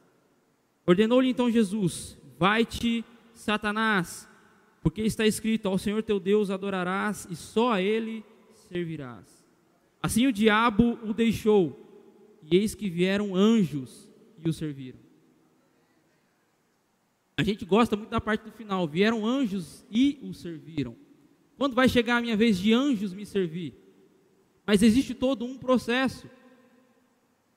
Ordenou-lhe 0.87 1.31
então 1.31 1.51
Jesus: 1.51 2.19
Vai-te, 2.39 3.05
Satanás, 3.41 4.29
porque 4.83 5.03
está 5.03 5.27
escrito: 5.27 5.67
Ao 5.67 5.79
Senhor 5.79 6.03
teu 6.03 6.21
Deus 6.21 6.51
adorarás 6.51 7.27
e 7.31 7.35
só 7.35 7.73
a 7.73 7.83
Ele 7.83 8.25
servirás. 8.69 9.45
Assim 10.03 10.27
o 10.27 10.33
diabo 10.33 10.99
o 11.03 11.13
deixou, 11.13 12.39
e 12.43 12.57
eis 12.57 12.75
que 12.75 12.89
vieram 12.89 13.35
anjos 13.35 14.09
e 14.39 14.49
o 14.49 14.53
serviram. 14.53 14.99
A 17.37 17.43
gente 17.43 17.65
gosta 17.65 17.97
muito 17.97 18.11
da 18.11 18.21
parte 18.21 18.45
do 18.45 18.53
final: 18.53 18.87
vieram 18.87 19.27
anjos 19.27 19.85
e 19.91 20.19
o 20.23 20.35
serviram. 20.35 20.95
Quando 21.57 21.75
vai 21.75 21.89
chegar 21.89 22.19
a 22.19 22.21
minha 22.21 22.37
vez 22.37 22.59
de 22.59 22.73
anjos 22.73 23.13
me 23.13 23.25
servir? 23.25 23.75
Mas 24.67 24.83
existe 24.83 25.15
todo 25.15 25.45
um 25.45 25.59
processo. 25.59 26.29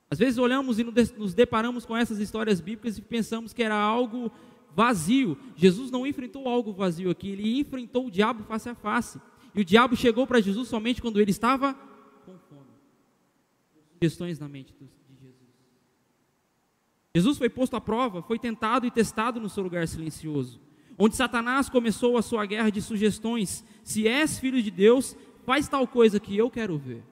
Às 0.09 0.19
vezes 0.19 0.37
olhamos 0.37 0.79
e 0.79 0.83
nos 0.83 1.33
deparamos 1.33 1.85
com 1.85 1.97
essas 1.97 2.19
histórias 2.19 2.61
bíblicas 2.61 2.97
e 2.97 3.01
pensamos 3.01 3.51
que 3.53 3.63
era 3.63 3.75
algo 3.75 4.31
vazio. 4.75 5.37
Jesus 5.55 5.91
não 5.91 6.05
enfrentou 6.05 6.47
algo 6.47 6.73
vazio 6.73 7.09
aqui, 7.09 7.29
ele 7.29 7.59
enfrentou 7.59 8.07
o 8.07 8.11
diabo 8.11 8.43
face 8.43 8.69
a 8.69 8.75
face. 8.75 9.19
E 9.53 9.61
o 9.61 9.65
diabo 9.65 9.95
chegou 9.95 10.25
para 10.25 10.41
Jesus 10.41 10.67
somente 10.67 11.01
quando 11.01 11.19
ele 11.19 11.31
estava 11.31 11.73
com 12.25 12.37
fome. 12.49 12.61
Questões 13.99 14.39
na 14.39 14.47
mente 14.47 14.73
de 14.73 15.15
Jesus. 15.15 15.35
Jesus 17.15 17.37
foi 17.37 17.49
posto 17.49 17.75
à 17.75 17.81
prova, 17.81 18.21
foi 18.21 18.39
tentado 18.39 18.85
e 18.85 18.91
testado 18.91 19.39
no 19.39 19.49
seu 19.49 19.63
lugar 19.63 19.87
silencioso 19.87 20.59
onde 20.97 21.15
Satanás 21.15 21.69
começou 21.69 22.17
a 22.17 22.21
sua 22.21 22.45
guerra 22.45 22.69
de 22.69 22.81
sugestões. 22.81 23.63
Se 23.83 24.07
és 24.07 24.39
filho 24.39 24.61
de 24.61 24.71
Deus, 24.71 25.15
faz 25.45 25.67
tal 25.67 25.87
coisa 25.87 26.19
que 26.19 26.37
eu 26.37 26.49
quero 26.49 26.77
ver. 26.77 27.03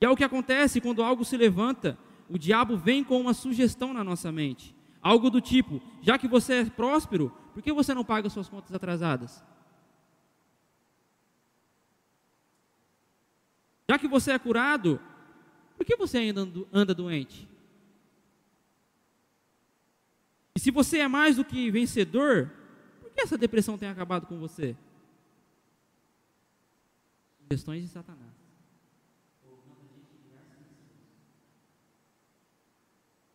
E 0.00 0.04
é 0.04 0.10
o 0.10 0.16
que 0.16 0.24
acontece 0.24 0.80
quando 0.80 1.02
algo 1.02 1.24
se 1.24 1.36
levanta, 1.36 1.96
o 2.28 2.38
diabo 2.38 2.76
vem 2.76 3.04
com 3.04 3.20
uma 3.20 3.34
sugestão 3.34 3.92
na 3.92 4.02
nossa 4.02 4.32
mente. 4.32 4.74
Algo 5.02 5.28
do 5.28 5.40
tipo: 5.40 5.82
já 6.00 6.16
que 6.16 6.28
você 6.28 6.54
é 6.54 6.64
próspero, 6.64 7.30
por 7.52 7.62
que 7.62 7.72
você 7.72 7.92
não 7.92 8.04
paga 8.04 8.30
suas 8.30 8.48
contas 8.48 8.72
atrasadas? 8.72 9.44
Já 13.90 13.98
que 13.98 14.06
você 14.06 14.30
é 14.30 14.38
curado, 14.38 15.00
por 15.76 15.84
que 15.84 15.96
você 15.96 16.18
ainda 16.18 16.48
anda 16.72 16.94
doente? 16.94 17.48
E 20.54 20.60
se 20.60 20.70
você 20.70 20.98
é 20.98 21.08
mais 21.08 21.36
do 21.36 21.44
que 21.44 21.70
vencedor, 21.70 22.50
por 23.00 23.10
que 23.10 23.20
essa 23.20 23.36
depressão 23.36 23.76
tem 23.76 23.88
acabado 23.88 24.26
com 24.26 24.38
você? 24.38 24.76
Questões 27.50 27.82
de 27.82 27.88
Satanás. 27.88 28.41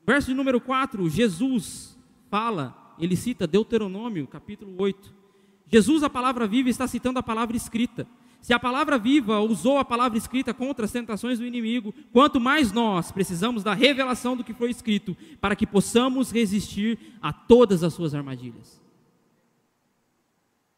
Verso 0.08 0.30
de 0.30 0.34
número 0.34 0.62
4, 0.62 1.10
Jesus 1.10 2.00
fala, 2.30 2.96
ele 2.98 3.18
cita 3.18 3.46
Deuteronômio, 3.46 4.26
capítulo 4.26 4.74
8. 4.78 5.14
Jesus, 5.68 6.02
a 6.02 6.10
palavra 6.10 6.48
viva, 6.48 6.70
está 6.70 6.88
citando 6.88 7.20
a 7.20 7.24
palavra 7.24 7.58
escrita. 7.58 8.08
Se 8.42 8.54
a 8.54 8.60
palavra 8.60 8.98
viva 8.98 9.42
usou 9.42 9.78
a 9.78 9.84
palavra 9.84 10.18
escrita 10.18 10.54
contra 10.54 10.86
as 10.86 10.94
tentações 10.94 11.40
do 11.40 11.46
inimigo, 11.46 11.94
quanto 12.14 12.40
mais 12.40 12.72
nós 12.72 13.12
precisamos 13.12 13.64
da 13.64 13.74
revelação 13.74 14.38
do 14.38 14.46
que 14.46 14.54
foi 14.54 14.70
escrito 14.70 15.18
para 15.42 15.58
que 15.58 15.68
possamos 15.68 16.32
resistir 16.32 16.98
a 17.22 17.34
todas 17.34 17.84
as 17.84 17.94
suas 17.94 18.16
armadilhas. 18.16 18.82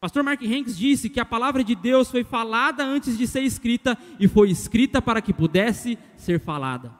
Pastor 0.00 0.24
Mark 0.24 0.42
Hanks 0.42 0.76
disse 0.76 1.08
que 1.08 1.20
a 1.20 1.24
palavra 1.24 1.62
de 1.62 1.76
Deus 1.76 2.10
foi 2.10 2.24
falada 2.24 2.84
antes 2.84 3.16
de 3.16 3.28
ser 3.28 3.42
escrita 3.42 3.96
e 4.18 4.26
foi 4.26 4.50
escrita 4.50 5.00
para 5.00 5.22
que 5.22 5.32
pudesse 5.32 5.96
ser 6.16 6.40
falada. 6.40 6.99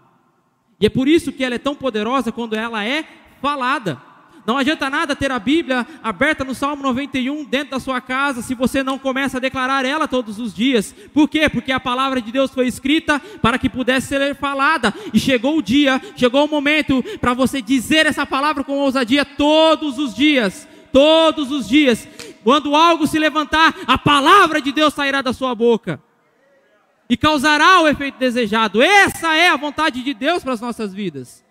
E 0.80 0.86
é 0.86 0.88
por 0.88 1.06
isso 1.06 1.30
que 1.30 1.44
ela 1.44 1.54
é 1.54 1.58
tão 1.58 1.74
poderosa 1.74 2.32
quando 2.32 2.54
ela 2.54 2.84
é 2.84 3.04
falada. 3.42 4.00
Não 4.46 4.56
adianta 4.56 4.88
nada 4.88 5.14
ter 5.14 5.30
a 5.30 5.38
Bíblia 5.38 5.86
aberta 6.02 6.42
no 6.42 6.54
Salmo 6.54 6.82
91 6.82 7.44
dentro 7.44 7.72
da 7.72 7.78
sua 7.78 8.00
casa 8.00 8.40
se 8.40 8.54
você 8.54 8.82
não 8.82 8.98
começa 8.98 9.36
a 9.36 9.40
declarar 9.40 9.84
ela 9.84 10.08
todos 10.08 10.38
os 10.38 10.54
dias. 10.54 10.94
Por 11.12 11.28
quê? 11.28 11.48
Porque 11.48 11.70
a 11.70 11.78
palavra 11.78 12.22
de 12.22 12.32
Deus 12.32 12.50
foi 12.50 12.66
escrita 12.66 13.20
para 13.42 13.58
que 13.58 13.68
pudesse 13.68 14.08
ser 14.08 14.34
falada. 14.34 14.94
E 15.12 15.20
chegou 15.20 15.58
o 15.58 15.62
dia, 15.62 16.00
chegou 16.16 16.46
o 16.46 16.50
momento 16.50 17.02
para 17.20 17.34
você 17.34 17.60
dizer 17.60 18.06
essa 18.06 18.24
palavra 18.24 18.64
com 18.64 18.78
ousadia 18.78 19.24
todos 19.24 19.98
os 19.98 20.14
dias. 20.14 20.66
Todos 20.90 21.52
os 21.52 21.68
dias. 21.68 22.08
Quando 22.42 22.74
algo 22.74 23.06
se 23.06 23.18
levantar, 23.18 23.74
a 23.86 23.98
palavra 23.98 24.60
de 24.60 24.72
Deus 24.72 24.94
sairá 24.94 25.20
da 25.20 25.34
sua 25.34 25.54
boca 25.54 26.00
e 27.10 27.16
causará 27.16 27.82
o 27.82 27.88
efeito 27.88 28.20
desejado. 28.20 28.80
Essa 28.80 29.34
é 29.34 29.48
a 29.48 29.56
vontade 29.56 30.04
de 30.04 30.14
Deus 30.14 30.44
para 30.44 30.52
as 30.52 30.60
nossas 30.60 30.94
vidas. 30.94 31.44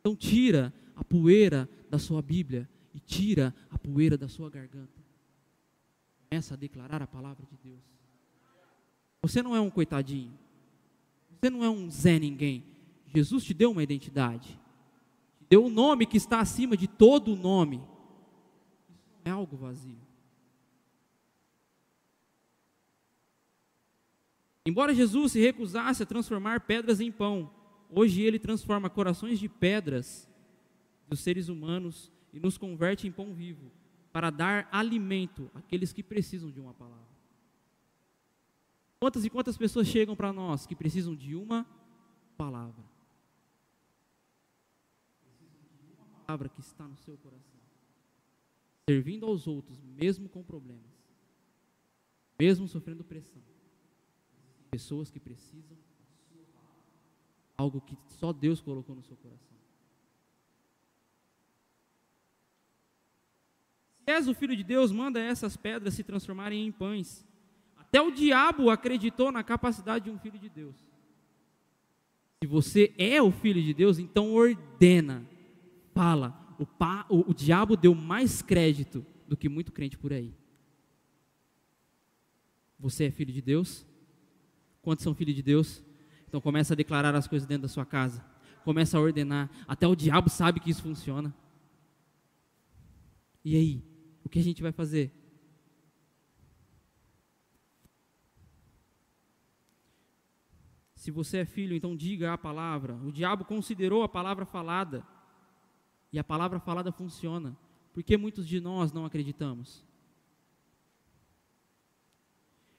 Então 0.00 0.16
tira 0.16 0.72
a 0.96 1.04
poeira 1.04 1.68
da 1.90 1.98
sua 1.98 2.22
Bíblia 2.22 2.66
e 2.94 2.98
tira 2.98 3.54
a 3.70 3.78
poeira 3.78 4.16
da 4.16 4.28
sua 4.28 4.48
garganta. 4.48 4.98
Começa 6.30 6.54
a 6.54 6.56
declarar 6.56 7.02
a 7.02 7.06
palavra 7.06 7.44
de 7.44 7.58
Deus. 7.62 7.82
Você 9.20 9.42
não 9.42 9.54
é 9.54 9.60
um 9.60 9.68
coitadinho. 9.68 10.32
Você 11.38 11.50
não 11.50 11.62
é 11.62 11.68
um 11.68 11.90
Zé 11.90 12.18
ninguém. 12.18 12.64
Jesus 13.14 13.44
te 13.44 13.52
deu 13.52 13.72
uma 13.72 13.82
identidade. 13.82 14.58
Te 15.38 15.44
deu 15.50 15.66
um 15.66 15.70
nome 15.70 16.06
que 16.06 16.16
está 16.16 16.40
acima 16.40 16.78
de 16.78 16.88
todo 16.88 17.34
o 17.34 17.36
nome. 17.36 17.76
Isso 18.88 19.06
não 19.22 19.30
é 19.30 19.30
algo 19.30 19.54
vazio. 19.54 20.09
Embora 24.66 24.94
Jesus 24.94 25.32
se 25.32 25.40
recusasse 25.40 26.02
a 26.02 26.06
transformar 26.06 26.60
pedras 26.60 27.00
em 27.00 27.10
pão, 27.10 27.50
hoje 27.88 28.22
ele 28.22 28.38
transforma 28.38 28.90
corações 28.90 29.38
de 29.38 29.48
pedras 29.48 30.28
dos 31.08 31.20
seres 31.20 31.48
humanos 31.48 32.12
e 32.32 32.38
nos 32.38 32.58
converte 32.58 33.06
em 33.08 33.12
pão 33.12 33.32
vivo, 33.34 33.72
para 34.12 34.30
dar 34.30 34.68
alimento 34.70 35.50
àqueles 35.54 35.92
que 35.92 36.02
precisam 36.02 36.50
de 36.50 36.60
uma 36.60 36.74
palavra. 36.74 37.08
Quantas 38.98 39.24
e 39.24 39.30
quantas 39.30 39.56
pessoas 39.56 39.86
chegam 39.86 40.14
para 40.14 40.32
nós 40.32 40.66
que 40.66 40.76
precisam 40.76 41.16
de 41.16 41.34
uma 41.34 41.66
palavra? 42.36 42.84
Uma 45.98 46.24
palavra 46.26 46.48
que 46.50 46.60
está 46.60 46.86
no 46.86 46.96
seu 46.98 47.16
coração, 47.16 47.60
servindo 48.88 49.24
aos 49.24 49.46
outros, 49.46 49.80
mesmo 49.82 50.28
com 50.28 50.42
problemas, 50.42 50.84
mesmo 52.38 52.68
sofrendo 52.68 53.02
pressão. 53.02 53.42
Pessoas 54.70 55.10
que 55.10 55.18
precisam 55.18 55.76
algo 57.56 57.80
que 57.80 57.96
só 58.08 58.32
Deus 58.32 58.60
colocou 58.60 58.94
no 58.94 59.02
seu 59.02 59.16
coração. 59.16 59.50
és 64.10 64.28
o 64.28 64.34
filho 64.34 64.56
de 64.56 64.64
Deus, 64.64 64.90
manda 64.90 65.20
essas 65.20 65.56
pedras 65.56 65.94
se 65.94 66.02
transformarem 66.02 66.66
em 66.66 66.72
pães. 66.72 67.24
Até 67.76 68.00
o 68.00 68.10
diabo 68.10 68.68
acreditou 68.68 69.30
na 69.32 69.42
capacidade 69.42 70.06
de 70.06 70.10
um 70.10 70.18
filho 70.18 70.38
de 70.38 70.48
Deus. 70.48 70.76
Se 72.42 72.46
você 72.48 72.92
é 72.98 73.22
o 73.22 73.30
filho 73.30 73.62
de 73.62 73.72
Deus, 73.72 73.98
então 73.98 74.32
ordena, 74.32 75.24
fala. 75.94 76.38
O, 76.58 76.66
pa, 76.66 77.06
o, 77.08 77.30
o 77.30 77.34
diabo 77.34 77.76
deu 77.76 77.94
mais 77.94 78.42
crédito 78.42 79.04
do 79.26 79.36
que 79.36 79.48
muito 79.48 79.72
crente 79.72 79.96
por 79.96 80.12
aí. 80.12 80.34
Você 82.78 83.04
é 83.04 83.10
filho 83.10 83.32
de 83.32 83.40
Deus? 83.40 83.86
Quantos 84.82 85.02
são 85.02 85.14
filhos 85.14 85.34
de 85.34 85.42
Deus? 85.42 85.82
Então 86.28 86.40
começa 86.40 86.74
a 86.74 86.76
declarar 86.76 87.14
as 87.14 87.26
coisas 87.26 87.46
dentro 87.46 87.62
da 87.62 87.68
sua 87.68 87.84
casa. 87.84 88.24
Começa 88.64 88.96
a 88.96 89.00
ordenar. 89.00 89.50
Até 89.66 89.86
o 89.86 89.96
diabo 89.96 90.28
sabe 90.28 90.60
que 90.60 90.70
isso 90.70 90.82
funciona. 90.82 91.34
E 93.44 93.56
aí? 93.56 93.90
o 94.24 94.28
que 94.28 94.38
a 94.38 94.42
gente 94.42 94.62
vai 94.62 94.70
fazer? 94.70 95.12
Se 100.94 101.10
você 101.10 101.38
é 101.38 101.44
filho, 101.44 101.74
então 101.74 101.96
diga 101.96 102.32
a 102.32 102.38
palavra. 102.38 102.94
O 102.96 103.10
diabo 103.10 103.44
considerou 103.44 104.04
a 104.04 104.08
palavra 104.08 104.46
falada. 104.46 105.04
E 106.12 106.18
a 106.18 106.22
palavra 106.22 106.60
falada 106.60 106.92
funciona. 106.92 107.56
Por 107.92 108.04
que 108.04 108.16
muitos 108.16 108.46
de 108.46 108.60
nós 108.60 108.92
não 108.92 109.04
acreditamos? 109.04 109.84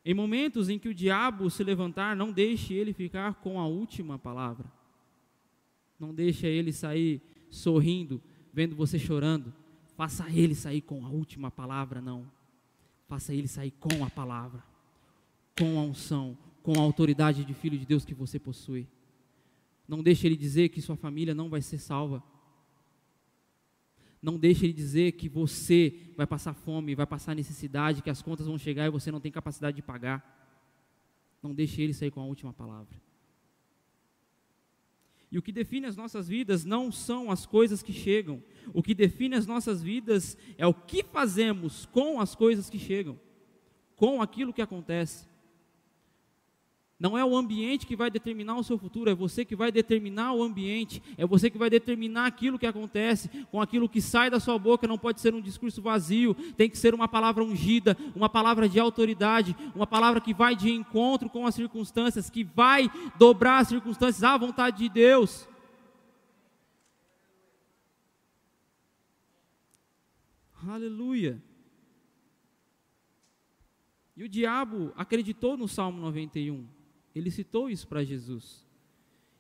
Em 0.03 0.13
momentos 0.13 0.67
em 0.67 0.79
que 0.79 0.89
o 0.89 0.93
diabo 0.93 1.49
se 1.49 1.63
levantar, 1.63 2.15
não 2.15 2.31
deixe 2.31 2.73
ele 2.73 2.91
ficar 2.91 3.35
com 3.35 3.59
a 3.59 3.67
última 3.67 4.17
palavra. 4.17 4.71
Não 5.99 6.13
deixe 6.13 6.47
ele 6.47 6.73
sair 6.73 7.21
sorrindo, 7.49 8.21
vendo 8.51 8.75
você 8.75 8.97
chorando. 8.97 9.53
Faça 9.95 10.27
ele 10.29 10.55
sair 10.55 10.81
com 10.81 11.05
a 11.05 11.09
última 11.09 11.51
palavra, 11.51 12.01
não. 12.01 12.31
Faça 13.07 13.33
ele 13.33 13.47
sair 13.47 13.71
com 13.71 14.03
a 14.03 14.09
palavra, 14.09 14.63
com 15.59 15.77
a 15.77 15.83
unção, 15.83 16.35
com 16.63 16.79
a 16.79 16.81
autoridade 16.81 17.45
de 17.45 17.53
filho 17.53 17.77
de 17.77 17.85
Deus 17.85 18.03
que 18.03 18.13
você 18.15 18.39
possui. 18.39 18.87
Não 19.87 20.01
deixe 20.01 20.25
ele 20.25 20.37
dizer 20.37 20.69
que 20.69 20.81
sua 20.81 20.95
família 20.95 21.35
não 21.35 21.49
vai 21.49 21.61
ser 21.61 21.77
salva. 21.77 22.23
Não 24.21 24.37
deixe 24.37 24.65
ele 24.65 24.73
dizer 24.73 25.13
que 25.13 25.27
você 25.27 26.13
vai 26.15 26.27
passar 26.27 26.53
fome, 26.53 26.93
vai 26.93 27.07
passar 27.07 27.35
necessidade, 27.35 28.03
que 28.03 28.09
as 28.09 28.21
contas 28.21 28.45
vão 28.45 28.57
chegar 28.57 28.85
e 28.85 28.91
você 28.91 29.11
não 29.11 29.19
tem 29.19 29.31
capacidade 29.31 29.75
de 29.75 29.81
pagar. 29.81 30.39
Não 31.41 31.53
deixe 31.53 31.81
ele 31.81 31.93
sair 31.93 32.11
com 32.11 32.21
a 32.21 32.25
última 32.25 32.53
palavra. 32.53 33.01
E 35.31 35.37
o 35.37 35.41
que 35.41 35.51
define 35.51 35.87
as 35.87 35.95
nossas 35.95 36.27
vidas 36.27 36.65
não 36.65 36.91
são 36.91 37.31
as 37.31 37.45
coisas 37.45 37.81
que 37.81 37.93
chegam. 37.93 38.43
O 38.73 38.83
que 38.83 38.93
define 38.93 39.35
as 39.35 39.47
nossas 39.47 39.81
vidas 39.81 40.37
é 40.57 40.67
o 40.67 40.73
que 40.73 41.03
fazemos 41.03 41.85
com 41.85 42.19
as 42.19 42.35
coisas 42.35 42.69
que 42.69 42.77
chegam, 42.77 43.17
com 43.95 44.21
aquilo 44.21 44.53
que 44.53 44.61
acontece. 44.61 45.30
Não 47.01 47.17
é 47.17 47.25
o 47.25 47.35
ambiente 47.35 47.87
que 47.87 47.95
vai 47.95 48.11
determinar 48.11 48.55
o 48.57 48.63
seu 48.63 48.77
futuro, 48.77 49.09
é 49.09 49.15
você 49.15 49.43
que 49.43 49.55
vai 49.55 49.71
determinar 49.71 50.33
o 50.33 50.43
ambiente, 50.43 51.01
é 51.17 51.25
você 51.25 51.49
que 51.49 51.57
vai 51.57 51.67
determinar 51.67 52.27
aquilo 52.27 52.59
que 52.59 52.65
acontece, 52.67 53.27
com 53.49 53.59
aquilo 53.59 53.89
que 53.89 53.99
sai 53.99 54.29
da 54.29 54.39
sua 54.39 54.59
boca, 54.59 54.87
não 54.87 54.99
pode 54.99 55.19
ser 55.19 55.33
um 55.33 55.41
discurso 55.41 55.81
vazio, 55.81 56.35
tem 56.55 56.69
que 56.69 56.77
ser 56.77 56.93
uma 56.93 57.07
palavra 57.07 57.43
ungida, 57.43 57.97
uma 58.15 58.29
palavra 58.29 58.69
de 58.69 58.79
autoridade, 58.79 59.55
uma 59.73 59.87
palavra 59.87 60.21
que 60.21 60.31
vai 60.31 60.55
de 60.55 60.69
encontro 60.69 61.27
com 61.27 61.47
as 61.47 61.55
circunstâncias, 61.55 62.29
que 62.29 62.43
vai 62.43 62.87
dobrar 63.17 63.61
as 63.61 63.69
circunstâncias 63.69 64.23
à 64.23 64.37
vontade 64.37 64.77
de 64.77 64.87
Deus. 64.87 65.49
Aleluia. 70.67 71.41
E 74.15 74.23
o 74.23 74.29
diabo 74.29 74.93
acreditou 74.95 75.57
no 75.57 75.67
Salmo 75.67 75.99
91. 75.99 76.80
Ele 77.13 77.29
citou 77.29 77.69
isso 77.69 77.87
para 77.87 78.03
Jesus. 78.03 78.65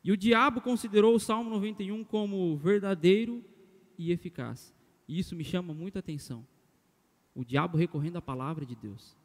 E 0.03 0.11
o 0.11 0.17
diabo 0.17 0.61
considerou 0.61 1.15
o 1.15 1.19
Salmo 1.19 1.49
91 1.49 2.03
como 2.03 2.57
verdadeiro 2.57 3.43
e 3.97 4.11
eficaz. 4.11 4.73
E 5.07 5.19
isso 5.19 5.35
me 5.35 5.43
chama 5.43 5.73
muita 5.73 5.99
atenção. 5.99 6.45
O 7.35 7.45
diabo 7.45 7.77
recorrendo 7.77 8.17
à 8.17 8.21
palavra 8.21 8.65
de 8.65 8.75
Deus 8.75 9.15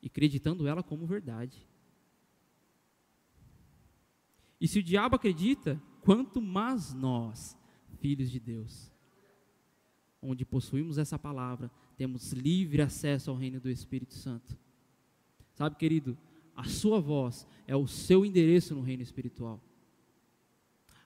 e 0.00 0.06
acreditando 0.06 0.66
ela 0.66 0.82
como 0.82 1.06
verdade. 1.06 1.66
E 4.60 4.66
se 4.66 4.78
o 4.78 4.82
diabo 4.82 5.16
acredita, 5.16 5.80
quanto 6.00 6.40
mais 6.40 6.92
nós, 6.94 7.56
filhos 8.00 8.30
de 8.30 8.40
Deus, 8.40 8.90
onde 10.22 10.44
possuímos 10.44 10.98
essa 10.98 11.18
palavra, 11.18 11.70
temos 11.96 12.32
livre 12.32 12.82
acesso 12.82 13.30
ao 13.30 13.36
reino 13.36 13.60
do 13.60 13.68
Espírito 13.68 14.14
Santo. 14.14 14.56
Sabe, 15.54 15.76
querido, 15.76 16.16
a 16.58 16.64
sua 16.64 17.00
voz 17.00 17.46
é 17.68 17.76
o 17.76 17.86
seu 17.86 18.26
endereço 18.26 18.74
no 18.74 18.80
reino 18.80 19.00
espiritual. 19.00 19.62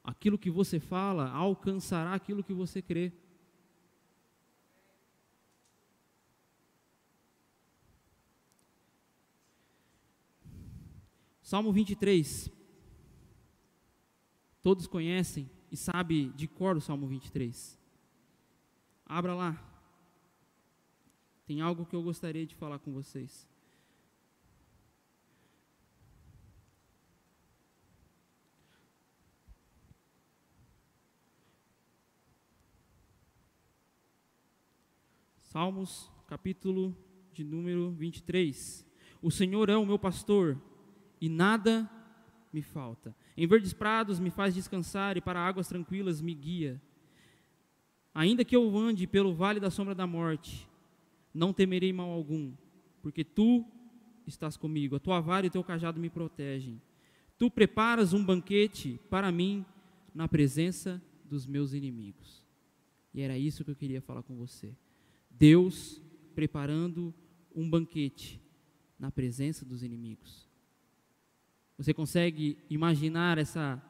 Aquilo 0.02 0.38
que 0.38 0.50
você 0.50 0.80
fala 0.80 1.30
alcançará 1.30 2.14
aquilo 2.14 2.42
que 2.42 2.54
você 2.54 2.80
crê. 2.80 3.12
Salmo 11.42 11.70
23. 11.70 12.50
Todos 14.62 14.86
conhecem 14.86 15.50
e 15.70 15.76
sabem 15.76 16.30
de 16.30 16.48
cor 16.48 16.78
o 16.78 16.80
Salmo 16.80 17.06
23. 17.06 17.78
Abra 19.04 19.34
lá. 19.34 19.62
Tem 21.44 21.60
algo 21.60 21.84
que 21.84 21.94
eu 21.94 22.02
gostaria 22.02 22.46
de 22.46 22.54
falar 22.54 22.78
com 22.78 22.90
vocês. 22.90 23.51
Salmos, 35.52 36.10
capítulo 36.26 36.96
de 37.30 37.44
número 37.44 37.90
23. 37.90 38.86
O 39.20 39.30
Senhor 39.30 39.68
é 39.68 39.76
o 39.76 39.84
meu 39.84 39.98
pastor 39.98 40.58
e 41.20 41.28
nada 41.28 41.90
me 42.50 42.62
falta. 42.62 43.14
Em 43.36 43.46
verdes 43.46 43.74
prados 43.74 44.18
me 44.18 44.30
faz 44.30 44.54
descansar 44.54 45.18
e 45.18 45.20
para 45.20 45.46
águas 45.46 45.68
tranquilas 45.68 46.22
me 46.22 46.34
guia. 46.34 46.80
Ainda 48.14 48.46
que 48.46 48.56
eu 48.56 48.74
ande 48.78 49.06
pelo 49.06 49.34
vale 49.34 49.60
da 49.60 49.70
sombra 49.70 49.94
da 49.94 50.06
morte, 50.06 50.66
não 51.34 51.52
temerei 51.52 51.92
mal 51.92 52.08
algum, 52.08 52.54
porque 53.02 53.22
tu 53.22 53.62
estás 54.26 54.56
comigo. 54.56 54.96
A 54.96 55.00
tua 55.00 55.20
vara 55.20 55.44
e 55.44 55.50
o 55.50 55.52
teu 55.52 55.62
cajado 55.62 56.00
me 56.00 56.08
protegem. 56.08 56.80
Tu 57.36 57.50
preparas 57.50 58.14
um 58.14 58.24
banquete 58.24 58.98
para 59.10 59.30
mim 59.30 59.66
na 60.14 60.26
presença 60.26 60.98
dos 61.26 61.46
meus 61.46 61.74
inimigos. 61.74 62.42
E 63.12 63.20
era 63.20 63.36
isso 63.36 63.62
que 63.62 63.70
eu 63.70 63.76
queria 63.76 64.00
falar 64.00 64.22
com 64.22 64.34
você. 64.34 64.74
Deus 65.38 66.00
preparando 66.34 67.14
um 67.54 67.68
banquete 67.68 68.40
na 68.98 69.10
presença 69.10 69.64
dos 69.64 69.82
inimigos. 69.82 70.48
Você 71.76 71.92
consegue 71.92 72.56
imaginar 72.70 73.38
essa 73.38 73.82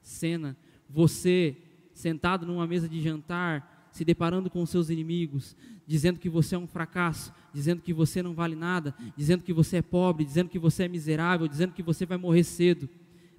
cena? 0.00 0.56
Você 0.88 1.56
sentado 1.92 2.46
numa 2.46 2.66
mesa 2.66 2.88
de 2.88 3.02
jantar, 3.02 3.88
se 3.92 4.04
deparando 4.04 4.48
com 4.48 4.64
seus 4.64 4.88
inimigos, 4.88 5.56
dizendo 5.86 6.18
que 6.18 6.28
você 6.28 6.54
é 6.54 6.58
um 6.58 6.66
fracasso, 6.66 7.32
dizendo 7.52 7.82
que 7.82 7.92
você 7.92 8.22
não 8.22 8.34
vale 8.34 8.54
nada, 8.54 8.94
dizendo 9.16 9.42
que 9.42 9.52
você 9.52 9.78
é 9.78 9.82
pobre, 9.82 10.24
dizendo 10.24 10.48
que 10.48 10.58
você 10.58 10.84
é 10.84 10.88
miserável, 10.88 11.48
dizendo 11.48 11.72
que 11.72 11.82
você 11.82 12.06
vai 12.06 12.16
morrer 12.16 12.44
cedo. 12.44 12.88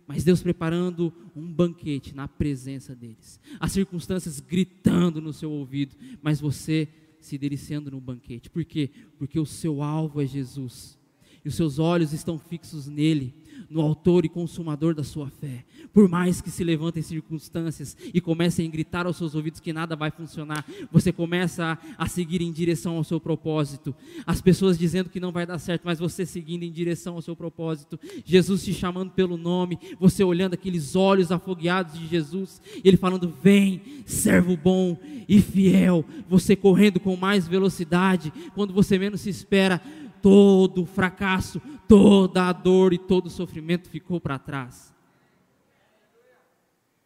Mas 0.06 0.24
Deus 0.24 0.42
preparando 0.42 1.14
um 1.36 1.52
banquete 1.52 2.16
na 2.16 2.28
presença 2.28 2.96
deles. 2.96 3.40
As 3.60 3.72
circunstâncias 3.72 4.40
gritando 4.40 5.22
no 5.22 5.32
seu 5.32 5.52
ouvido, 5.52 5.96
mas 6.22 6.42
você 6.42 6.88
se 7.20 7.38
deliciando 7.38 7.92
no 7.92 8.00
banquete. 8.00 8.50
Por 8.50 8.64
quê? 8.66 8.90
Porque 9.18 9.40
o 9.40 9.46
seu 9.46 9.82
alvo 9.82 10.22
é 10.22 10.26
Jesus. 10.26 10.98
E 11.44 11.48
os 11.48 11.56
seus 11.56 11.80
olhos 11.80 12.14
estão 12.14 12.38
fixos 12.38 12.88
nele 12.88 13.34
no 13.70 13.82
autor 13.82 14.26
e 14.26 14.30
consumador 14.30 14.94
da 14.94 15.04
sua 15.04 15.30
fé. 15.30 15.66
Por 15.94 16.08
mais 16.08 16.42
que 16.42 16.52
se 16.52 16.64
levantem 16.64 17.02
circunstâncias 17.02 17.98
e 18.14 18.22
comecem 18.22 18.68
a 18.68 18.72
gritar 18.72 19.06
aos 19.06 19.18
seus 19.18 19.36
ouvidos 19.36 19.60
que 19.60 19.74
nada 19.74 19.96
vai 19.96 20.12
funcionar, 20.12 20.66
você 20.92 21.12
começa 21.12 21.80
a, 21.98 22.04
a, 22.04 22.08
seguir 22.08 22.42
em 22.42 22.52
direção 22.52 22.98
ao 22.98 23.04
seu 23.04 23.20
propósito. 23.20 23.96
As 24.26 24.42
pessoas 24.42 24.78
dizendo 24.78 25.10
que 25.10 25.20
não 25.20 25.32
vai 25.32 25.46
dar 25.46 25.58
certo, 25.58 25.82
mas 25.86 26.00
você 26.00 26.26
seguindo 26.26 26.64
em 26.64 26.72
direção 26.72 27.16
ao 27.16 27.22
seu 27.22 27.36
propósito. 27.36 28.00
Jesus 28.24 28.64
te 28.64 28.74
chamando 28.74 29.12
pelo 29.12 29.38
nome, 29.38 29.80
você 30.00 30.24
olhando 30.24 30.54
aqueles 30.54 30.96
olhos 30.96 31.32
afogueados 31.32 31.98
de 31.98 32.08
Jesus, 32.08 32.62
e 32.84 32.88
ele 32.88 32.98
falando: 32.98 33.34
Vem, 33.42 33.82
servo 34.06 34.56
bom 34.56 34.98
e 35.28 35.42
fiel. 35.42 36.06
Você 36.28 36.56
correndo 36.56 37.00
com 37.00 37.16
mais 37.16 37.48
velocidade, 37.48 38.32
quando 38.54 38.74
você 38.74 38.98
menos 38.98 39.22
se 39.22 39.30
espera 39.30 39.82
todo 40.22 40.84
o 40.84 40.86
fracasso, 40.86 41.62
toda 41.88 42.48
a 42.48 42.54
dor 42.54 42.94
e 42.94 42.98
todo 42.98 43.28
o 43.28 43.30
sofrimento 43.30 43.90
ficou 43.90 44.20
para 44.20 44.40
trás. 44.40 44.94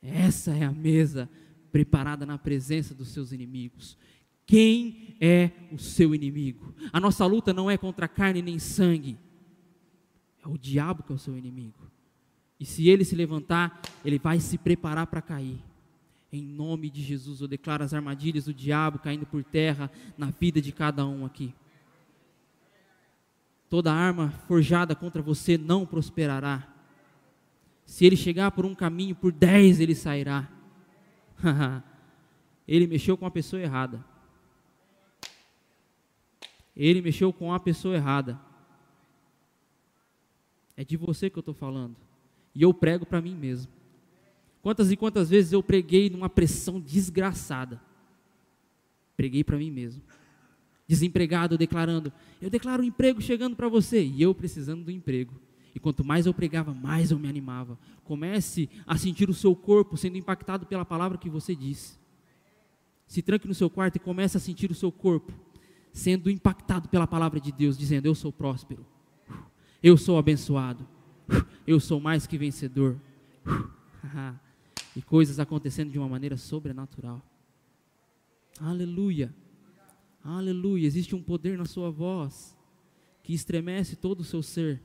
Essa 0.02 0.52
é 0.52 0.64
a 0.64 0.72
mesa 0.72 1.30
preparada 1.72 2.26
na 2.26 2.38
presença 2.38 2.94
dos 2.94 3.08
seus 3.10 3.32
inimigos. 3.32 3.98
Quem 4.46 5.16
é 5.20 5.52
o 5.72 5.78
seu 5.78 6.14
inimigo? 6.14 6.76
A 6.92 7.00
nossa 7.00 7.26
luta 7.26 7.54
não 7.54 7.72
é 7.72 7.78
contra 7.78 8.08
carne 8.08 8.42
nem 8.42 8.60
sangue, 8.60 9.18
é 10.44 10.48
o 10.48 10.58
diabo 10.58 11.04
que 11.04 11.12
é 11.12 11.16
o 11.16 11.20
seu 11.20 11.38
inimigo. 11.38 11.90
E 12.60 12.66
se 12.66 12.90
ele 12.90 13.06
se 13.06 13.16
levantar, 13.16 13.82
ele 14.04 14.20
vai 14.20 14.40
se 14.40 14.58
preparar 14.58 15.08
para 15.08 15.22
cair. 15.22 15.60
Em 16.32 16.42
nome 16.42 16.90
de 16.90 17.02
Jesus, 17.02 17.42
eu 17.42 17.48
declaro 17.48 17.84
as 17.84 17.94
armadilhas 17.94 18.46
do 18.46 18.54
diabo 18.54 19.00
caindo 19.00 19.26
por 19.26 19.44
terra 19.44 19.90
na 20.18 20.32
vida 20.32 20.62
de 20.62 20.72
cada 20.72 21.06
um 21.06 21.26
aqui. 21.26 21.54
Toda 23.74 23.92
arma 23.92 24.30
forjada 24.48 24.96
contra 24.96 25.20
você 25.20 25.58
não 25.58 25.84
prosperará. 25.84 26.72
Se 27.88 28.06
ele 28.06 28.16
chegar 28.16 28.52
por 28.52 28.68
um 28.68 28.76
caminho, 28.76 29.16
por 29.16 29.32
dez 29.32 29.80
ele 29.80 29.96
sairá. 29.96 30.48
ele 32.68 32.86
mexeu 32.86 33.18
com 33.18 33.26
a 33.26 33.32
pessoa 33.32 33.60
errada. 33.60 34.06
Ele 36.78 37.02
mexeu 37.02 37.34
com 37.34 37.52
a 37.52 37.60
pessoa 37.60 37.96
errada. 37.96 38.40
É 40.78 40.86
de 40.86 40.96
você 40.96 41.28
que 41.28 41.40
eu 41.40 41.42
estou 41.42 41.56
falando. 41.56 41.96
E 42.54 42.62
eu 42.62 42.76
prego 42.76 43.08
para 43.08 43.22
mim 43.22 43.34
mesmo. 43.34 43.72
Quantas 44.62 44.92
e 44.92 44.96
quantas 44.96 45.32
vezes 45.32 45.52
eu 45.52 45.64
preguei 45.64 46.12
numa 46.12 46.30
pressão 46.30 46.80
desgraçada. 46.80 47.82
Preguei 49.18 49.44
para 49.44 49.58
mim 49.58 49.72
mesmo. 49.72 50.04
Desempregado, 50.94 51.58
declarando: 51.58 52.14
Eu 52.40 52.52
declaro 52.52 52.84
um 52.84 52.86
emprego 52.86 53.20
chegando 53.20 53.56
para 53.56 53.68
você. 53.68 54.04
E 54.04 54.22
eu 54.22 54.36
precisando 54.36 54.84
do 54.84 54.92
emprego. 54.92 55.34
E 55.74 55.80
quanto 55.80 56.06
mais 56.06 56.28
eu 56.28 56.34
pregava, 56.36 56.72
mais 56.72 57.10
eu 57.10 57.18
me 57.18 57.28
animava. 57.28 57.80
Comece 58.04 58.70
a 58.86 58.96
sentir 58.96 59.28
o 59.28 59.34
seu 59.34 59.56
corpo 59.56 59.98
sendo 59.98 60.20
impactado 60.20 60.68
pela 60.68 60.86
palavra 60.86 61.18
que 61.18 61.32
você 61.32 61.56
disse. 61.56 61.98
Se 63.08 63.24
tranque 63.24 63.48
no 63.48 63.56
seu 63.56 63.72
quarto 63.72 63.96
e 63.96 64.00
comece 64.00 64.38
a 64.38 64.40
sentir 64.40 64.70
o 64.70 64.76
seu 64.76 64.92
corpo 64.92 65.34
sendo 65.92 66.30
impactado 66.30 66.88
pela 66.88 67.08
palavra 67.08 67.40
de 67.40 67.52
Deus, 67.52 67.76
dizendo: 67.76 68.06
Eu 68.06 68.14
sou 68.14 68.32
próspero, 68.32 68.86
eu 69.82 69.98
sou 69.98 70.20
abençoado, 70.20 70.88
eu 71.66 71.80
sou 71.80 72.00
mais 72.00 72.28
que 72.28 72.38
vencedor. 72.38 73.00
e 74.96 75.02
coisas 75.02 75.40
acontecendo 75.40 75.92
de 75.92 75.98
uma 75.98 76.08
maneira 76.08 76.38
sobrenatural. 76.38 77.20
Aleluia, 78.60 79.34
aleluia. 80.24 80.88
Existe 80.88 81.16
um 81.16 81.22
poder 81.22 81.58
na 81.58 81.66
sua 81.66 81.92
voz 81.92 82.58
que 83.22 83.34
estremece 83.34 83.96
todo 83.96 84.22
o 84.22 84.24
seu 84.24 84.42
ser. 84.42 84.82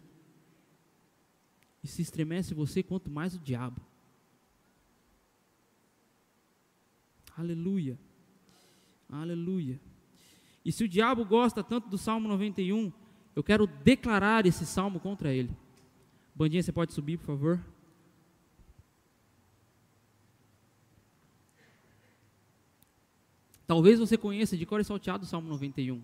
E 1.82 1.88
se 1.88 2.02
estremece 2.02 2.54
você, 2.54 2.82
quanto 2.82 3.10
mais 3.10 3.34
o 3.34 3.38
diabo. 3.38 3.80
Aleluia. 7.36 7.98
Aleluia. 9.08 9.80
E 10.64 10.72
se 10.72 10.84
o 10.84 10.88
diabo 10.88 11.24
gosta 11.24 11.62
tanto 11.62 11.88
do 11.88 11.96
Salmo 11.96 12.28
91, 12.28 12.92
eu 13.34 13.42
quero 13.42 13.66
declarar 13.66 14.44
esse 14.44 14.66
salmo 14.66 14.98
contra 14.98 15.32
ele. 15.32 15.56
Bandinha, 16.34 16.62
você 16.62 16.72
pode 16.72 16.92
subir, 16.92 17.16
por 17.16 17.26
favor? 17.26 17.64
Talvez 23.68 23.98
você 23.98 24.16
conheça 24.16 24.56
de 24.56 24.64
cor 24.64 24.80
e 24.80 24.84
salteado 24.84 25.24
o 25.24 25.26
Salmo 25.26 25.46
91. 25.50 26.02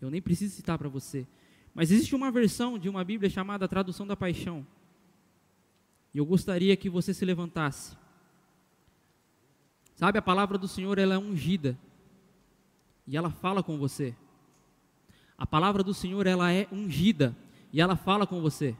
Eu 0.00 0.10
nem 0.10 0.20
preciso 0.20 0.56
citar 0.56 0.76
para 0.76 0.88
você. 0.88 1.24
Mas 1.72 1.92
existe 1.92 2.12
uma 2.12 2.28
versão 2.28 2.76
de 2.76 2.88
uma 2.88 3.04
Bíblia 3.04 3.30
chamada 3.30 3.68
Tradução 3.68 4.04
da 4.04 4.16
Paixão. 4.16 4.66
E 6.12 6.18
eu 6.18 6.26
gostaria 6.26 6.76
que 6.76 6.90
você 6.90 7.14
se 7.14 7.24
levantasse. 7.24 7.96
Sabe, 9.94 10.18
a 10.18 10.22
palavra 10.22 10.58
do 10.58 10.66
Senhor 10.66 10.98
ela 10.98 11.14
é 11.14 11.18
ungida. 11.18 11.78
E 13.06 13.16
ela 13.16 13.30
fala 13.30 13.62
com 13.62 13.78
você. 13.78 14.12
A 15.38 15.46
palavra 15.46 15.84
do 15.84 15.94
Senhor 15.94 16.26
ela 16.26 16.50
é 16.50 16.66
ungida 16.72 17.36
e 17.72 17.80
ela 17.80 17.94
fala 17.94 18.26
com 18.26 18.40
você. 18.40 18.74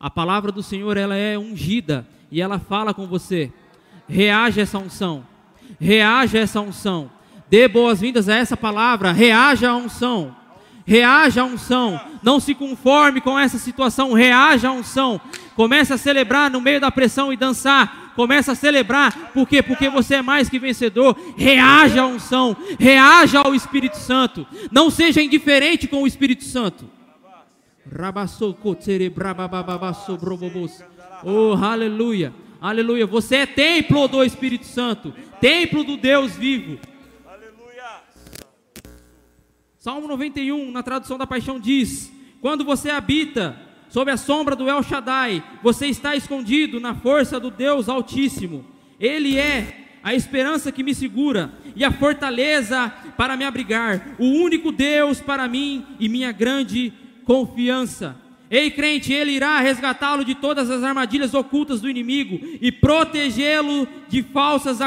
A 0.00 0.08
palavra 0.08 0.50
do 0.50 0.62
Senhor 0.62 0.96
ela 0.96 1.14
é 1.14 1.36
ungida 1.36 2.08
e 2.30 2.40
ela 2.40 2.58
fala 2.58 2.94
com 2.94 3.06
você. 3.06 3.52
Reaja 4.08 4.62
essa 4.62 4.78
unção. 4.78 5.33
Reaja 5.80 6.38
essa 6.38 6.60
unção. 6.60 7.10
Dê 7.48 7.68
boas-vindas 7.68 8.28
a 8.28 8.36
essa 8.36 8.56
palavra. 8.56 9.12
Reaja 9.12 9.70
à 9.70 9.76
unção. 9.76 10.34
Reaja 10.86 11.42
à 11.42 11.44
unção. 11.44 12.00
Não 12.22 12.40
se 12.40 12.54
conforme 12.54 13.20
com 13.20 13.38
essa 13.38 13.58
situação. 13.58 14.12
Reaja 14.12 14.68
à 14.68 14.72
unção. 14.72 15.20
Comece 15.54 15.92
a 15.92 15.98
celebrar 15.98 16.50
no 16.50 16.60
meio 16.60 16.80
da 16.80 16.90
pressão 16.90 17.32
e 17.32 17.36
dançar. 17.36 18.12
Comece 18.16 18.50
a 18.50 18.54
celebrar. 18.54 19.32
Por 19.32 19.48
quê? 19.48 19.62
Porque 19.62 19.88
você 19.88 20.16
é 20.16 20.22
mais 20.22 20.48
que 20.48 20.58
vencedor. 20.58 21.16
Reaja 21.36 22.02
à 22.02 22.06
unção. 22.06 22.56
Reaja 22.78 23.40
ao 23.40 23.54
Espírito 23.54 23.96
Santo. 23.96 24.46
Não 24.70 24.90
seja 24.90 25.22
indiferente 25.22 25.86
com 25.86 26.02
o 26.02 26.06
Espírito 26.06 26.44
Santo. 26.44 26.88
Oh, 31.22 31.54
aleluia. 31.54 32.32
Aleluia. 32.64 33.06
Você 33.06 33.36
é 33.36 33.46
templo 33.46 34.08
do 34.08 34.24
Espírito 34.24 34.64
Santo. 34.64 35.12
Templo 35.38 35.84
do 35.84 35.98
Deus 35.98 36.34
vivo. 36.34 36.78
Salmo 39.78 40.08
91, 40.08 40.70
na 40.70 40.82
tradução 40.82 41.18
da 41.18 41.26
paixão, 41.26 41.60
diz: 41.60 42.10
Quando 42.40 42.64
você 42.64 42.88
habita 42.88 43.54
sob 43.90 44.10
a 44.10 44.16
sombra 44.16 44.56
do 44.56 44.66
El 44.66 44.82
Shaddai, 44.82 45.44
você 45.62 45.88
está 45.88 46.16
escondido 46.16 46.80
na 46.80 46.94
força 46.94 47.38
do 47.38 47.50
Deus 47.50 47.86
Altíssimo. 47.86 48.64
Ele 48.98 49.36
é 49.36 49.98
a 50.02 50.14
esperança 50.14 50.72
que 50.72 50.82
me 50.82 50.94
segura 50.94 51.52
e 51.76 51.84
a 51.84 51.92
fortaleza 51.92 52.88
para 53.14 53.36
me 53.36 53.44
abrigar, 53.44 54.16
o 54.18 54.24
único 54.24 54.72
Deus 54.72 55.20
para 55.20 55.46
mim 55.46 55.84
e 56.00 56.08
minha 56.08 56.32
grande 56.32 56.94
confiança. 57.26 58.23
Ei, 58.50 58.70
crente, 58.70 59.12
ele 59.12 59.32
irá 59.32 59.58
resgatá-lo 59.60 60.24
de 60.24 60.34
todas 60.34 60.70
as 60.70 60.82
armadilhas 60.82 61.32
ocultas 61.34 61.80
do 61.80 61.88
inimigo 61.88 62.38
e 62.60 62.70
protegê-lo 62.70 63.88
de 64.08 64.22
falsas 64.22 64.80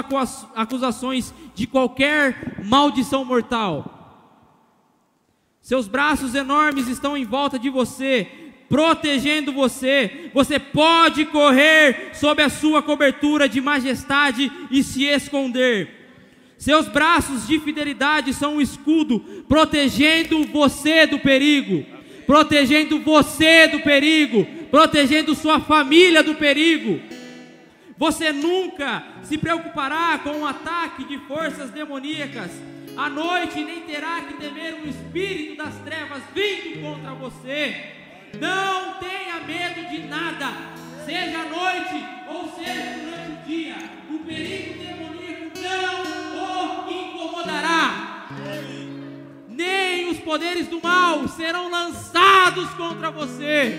acusações, 0.55 1.33
de 1.55 1.65
qualquer 1.65 2.61
maldição 2.63 3.25
mortal. 3.25 3.93
Seus 5.61 5.87
braços 5.87 6.33
enormes 6.33 6.87
estão 6.87 7.17
em 7.17 7.25
volta 7.25 7.59
de 7.59 7.69
você, 7.69 8.27
protegendo 8.69 9.51
você. 9.51 10.29
Você 10.33 10.59
pode 10.59 11.25
correr 11.25 12.11
sob 12.13 12.41
a 12.41 12.49
sua 12.49 12.81
cobertura 12.81 13.49
de 13.49 13.59
majestade 13.59 14.51
e 14.71 14.83
se 14.83 15.03
esconder. 15.05 15.97
Seus 16.57 16.87
braços 16.87 17.45
de 17.45 17.59
fidelidade 17.59 18.33
são 18.33 18.55
um 18.55 18.61
escudo, 18.61 19.19
protegendo 19.47 20.43
você 20.45 21.05
do 21.05 21.19
perigo, 21.19 21.85
protegendo 22.27 22.99
você 22.99 23.67
do 23.67 23.79
perigo, 23.79 24.45
protegendo 24.69 25.33
sua 25.33 25.59
família 25.59 26.21
do 26.21 26.35
perigo. 26.35 27.01
Você 27.97 28.31
nunca 28.31 29.03
se 29.23 29.39
preocupará 29.39 30.19
com 30.19 30.29
um 30.29 30.45
ataque 30.45 31.03
de 31.05 31.17
forças 31.19 31.71
demoníacas 31.71 32.51
à 32.97 33.09
noite 33.09 33.63
nem 33.63 33.81
terá 33.81 34.21
que 34.21 34.33
temer 34.33 34.73
um 34.73 34.89
espírito 34.89 35.63
das 35.63 35.75
trevas 35.81 36.23
vindo 36.33 36.81
contra 36.81 37.13
você. 37.13 37.93
Não 38.39 38.95
tenha 38.95 39.39
medo 39.45 39.87
de 39.89 39.99
nada, 40.07 40.51
seja 41.05 41.37
à 41.37 41.45
noite 41.45 42.05
ou 42.27 42.51
seja 42.53 42.97
durante 42.99 43.31
o 43.31 43.45
dia. 43.45 43.75
O 44.09 44.19
perigo 44.19 44.73
demoníaco 44.79 45.59
não 45.61 46.87
o 46.87 46.91
incomodará. 46.91 48.27
Nem 49.57 50.07
os 50.11 50.19
poderes 50.19 50.67
do 50.67 50.79
mal 50.79 51.27
serão 51.27 51.71
lançados 51.71 52.69
contra 52.75 53.09
você. 53.09 53.75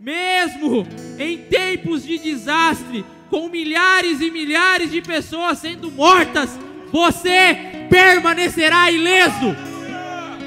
Mesmo 0.00 0.84
em 1.16 1.38
tempos 1.38 2.04
de 2.04 2.18
desastre, 2.18 3.04
com 3.30 3.48
milhares 3.48 4.20
e 4.20 4.28
milhares 4.32 4.90
de 4.90 5.00
pessoas 5.00 5.58
sendo 5.58 5.92
mortas, 5.92 6.58
você 6.90 7.86
permanecerá 7.88 8.90
ileso. 8.90 9.54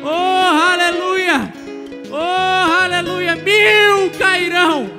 Oh, 0.04 0.08
aleluia! 0.74 1.54
Oh, 2.12 2.84
aleluia! 2.84 3.38
Mil 3.38 4.10
cairão, 4.20 4.90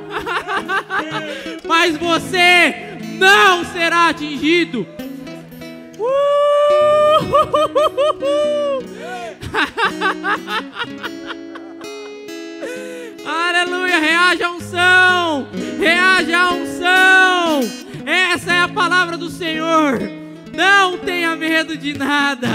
mas 1.68 1.98
você 1.98 2.96
não 3.18 3.62
será 3.62 4.08
atingido. 4.08 4.86
Uh! 5.98 6.39
Aleluia, 13.26 13.98
reaja 13.98 14.46
a 14.46 14.52
unção, 14.52 15.48
reaja 15.78 16.38
a 16.38 16.52
unção. 16.52 17.60
Essa 18.06 18.52
é 18.52 18.60
a 18.60 18.68
palavra 18.68 19.16
do 19.16 19.28
Senhor. 19.28 19.98
Não 20.52 20.98
tenha 20.98 21.36
medo 21.36 21.76
de 21.76 21.96
nada, 21.96 22.48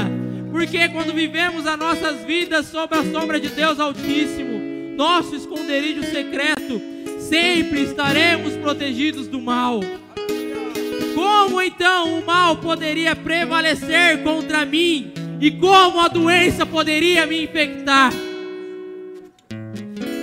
porque 0.52 0.90
quando 0.90 1.14
vivemos 1.14 1.66
as 1.66 1.78
nossas 1.78 2.24
vidas 2.24 2.66
sob 2.68 2.96
a 2.96 3.04
sombra 3.04 3.40
de 3.40 3.50
Deus 3.50 3.80
Altíssimo, 3.80 4.60
nosso 4.96 5.36
esconderijo 5.36 6.04
secreto, 6.04 6.82
sempre 7.20 7.84
estaremos 7.84 8.56
protegidos 8.58 9.28
do 9.28 9.40
mal. 9.40 9.80
Como 11.14 11.62
então 11.62 12.20
o 12.20 12.26
mal 12.26 12.35
poderia 12.54 13.16
prevalecer 13.16 14.22
contra 14.24 14.66
mim? 14.66 15.14
E 15.40 15.52
como 15.52 16.02
a 16.02 16.10
doença 16.10 16.66
poderia 16.66 17.26
me 17.26 17.44
infectar? 17.44 18.12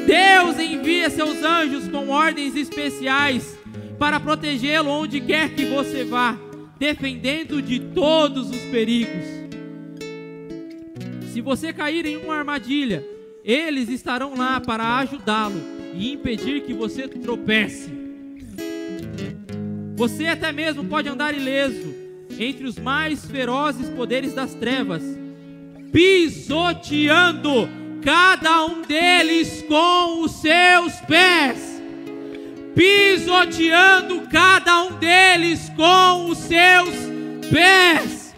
Deus 0.06 0.58
envia 0.58 1.08
seus 1.08 1.42
anjos 1.42 1.88
com 1.88 2.10
ordens 2.10 2.54
especiais 2.54 3.58
para 3.98 4.20
protegê-lo 4.20 4.90
onde 4.90 5.20
quer 5.20 5.54
que 5.54 5.64
você 5.64 6.04
vá 6.04 6.36
defendendo 6.78 7.62
de 7.62 7.78
todos 7.78 8.50
os 8.50 8.60
perigos. 8.70 9.24
Se 11.32 11.40
você 11.40 11.72
cair 11.72 12.04
em 12.04 12.16
uma 12.16 12.34
armadilha, 12.34 13.06
eles 13.44 13.88
estarão 13.88 14.34
lá 14.36 14.60
para 14.60 14.98
ajudá-lo 14.98 15.60
e 15.94 16.12
impedir 16.12 16.62
que 16.62 16.74
você 16.74 17.06
tropece. 17.06 17.90
Você 19.94 20.26
até 20.26 20.50
mesmo 20.50 20.84
pode 20.84 21.08
andar 21.08 21.32
ileso 21.34 21.91
entre 22.42 22.66
os 22.66 22.78
mais 22.78 23.24
ferozes 23.24 23.88
poderes 23.90 24.34
das 24.34 24.54
trevas, 24.54 25.02
pisoteando 25.92 27.68
cada 28.02 28.64
um 28.66 28.82
deles 28.82 29.64
com 29.68 30.22
os 30.22 30.32
seus 30.32 30.94
pés 31.06 31.72
pisoteando 32.74 34.22
cada 34.30 34.84
um 34.84 34.92
deles 34.92 35.70
com 35.76 36.28
os 36.28 36.38
seus 36.38 36.94
pés. 37.50 38.34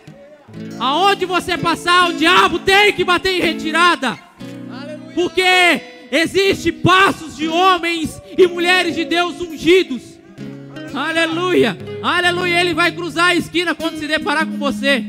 Aonde 0.79 1.25
você 1.25 1.57
passar, 1.57 2.11
o 2.11 2.15
diabo 2.15 2.59
tem 2.59 2.93
que 2.93 3.05
bater 3.05 3.35
em 3.35 3.41
retirada. 3.41 4.19
Porque 5.15 5.81
existe 6.11 6.73
passos 6.73 7.37
de 7.37 7.47
homens 7.47 8.21
e 8.37 8.47
mulheres 8.47 8.95
de 8.95 9.05
Deus 9.05 9.41
ungidos. 9.41 10.14
Aleluia. 10.95 11.77
Aleluia. 12.03 12.61
Ele 12.61 12.75
vai 12.75 12.93
cruzar 12.93 13.31
a 13.31 13.35
esquina 13.35 13.75
quando 13.75 13.99
se 13.99 14.07
deparar 14.07 14.47
com 14.47 14.57
você. 14.57 15.05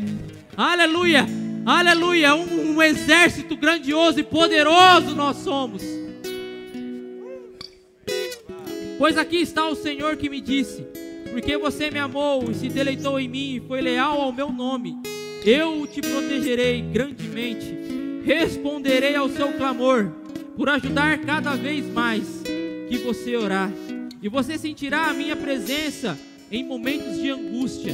Aleluia. 0.58 1.26
Aleluia. 1.66 2.36
Um, 2.36 2.76
um 2.76 2.82
exército 2.82 3.56
grandioso 3.56 4.20
e 4.20 4.24
poderoso 4.24 5.16
nós 5.16 5.38
somos. 5.38 5.82
Pois 8.98 9.18
aqui 9.18 9.38
está 9.38 9.68
o 9.68 9.76
Senhor 9.76 10.16
que 10.16 10.30
me 10.30 10.40
disse: 10.40 10.86
Porque 11.32 11.58
você 11.58 11.92
me 11.92 12.00
amou 12.00 12.50
e 12.50 12.56
se 12.56 12.70
deleitou 12.70 13.20
em 13.20 13.28
mim 13.28 13.56
e 13.56 13.68
foi 13.68 13.82
leal 13.82 14.22
ao 14.22 14.32
meu 14.32 14.52
nome, 14.52 14.96
eu 15.46 15.86
te 15.86 16.02
protegerei 16.02 16.82
grandemente, 16.82 17.78
responderei 18.24 19.16
ao 19.16 19.30
seu 19.30 19.50
clamor, 19.54 20.12
por 20.56 20.70
ajudar 20.70 21.18
cada 21.20 21.56
vez 21.56 21.86
mais 21.92 22.42
que 22.88 22.98
você 23.00 23.36
orar, 23.36 23.70
e 24.22 24.30
você 24.30 24.58
sentirá 24.58 25.08
a 25.08 25.14
minha 25.14 25.36
presença 25.36 26.18
em 26.52 26.64
momentos 26.64 27.18
de 27.18 27.30
angústia. 27.30 27.94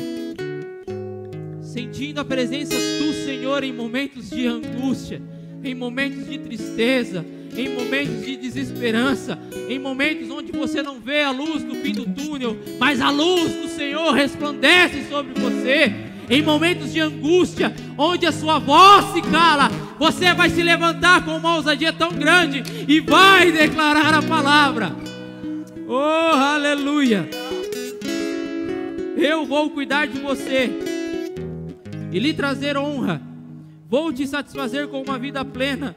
Sentindo 1.62 2.20
a 2.20 2.26
presença 2.26 2.76
do 2.76 3.14
Senhor 3.14 3.64
em 3.64 3.74
momentos 3.74 4.30
de 4.30 4.46
angústia, 4.46 5.22
em 5.64 5.74
momentos 5.74 6.28
de 6.28 6.38
tristeza, 6.38 7.26
em 7.56 7.70
momentos 7.70 8.26
de 8.26 8.36
desesperança, 8.36 9.38
em 9.70 9.80
momentos 9.80 10.30
onde 10.30 10.52
você 10.52 10.82
não 10.82 11.00
vê 11.00 11.22
a 11.22 11.32
luz 11.32 11.64
no 11.64 11.76
fim 11.76 11.94
do 11.94 12.06
túnel, 12.06 12.58
mas 12.80 13.02
a 13.02 13.10
luz 13.10 13.54
do 13.54 13.68
Senhor 13.68 14.12
resplandece 14.14 15.08
sobre 15.10 15.40
você. 15.40 15.94
Em 16.30 16.42
momentos 16.42 16.94
de 16.94 17.02
angústia, 17.02 17.74
onde 17.98 18.26
a 18.26 18.32
sua 18.32 18.58
voz 18.58 19.14
se 19.14 19.22
cala, 19.22 19.70
você 20.00 20.34
vai 20.34 20.50
se 20.50 20.64
levantar 20.64 21.26
com 21.26 21.36
uma 21.36 21.56
ousadia 21.56 21.92
tão 21.92 22.12
grande 22.14 22.64
e 22.88 23.02
vai 23.02 23.52
declarar 23.52 24.14
a 24.14 24.22
palavra. 24.22 25.11
Oh, 25.88 25.96
aleluia! 25.96 27.28
Eu 29.18 29.46
vou 29.46 29.70
cuidar 29.70 30.08
de 30.08 30.20
você 30.20 30.70
e 32.12 32.20
lhe 32.20 32.34
trazer 32.34 32.78
honra. 32.78 33.22
Vou 33.90 34.12
te 34.14 34.26
satisfazer 34.26 34.88
com 34.88 35.02
uma 35.02 35.20
vida 35.20 35.44
plena 35.44 35.96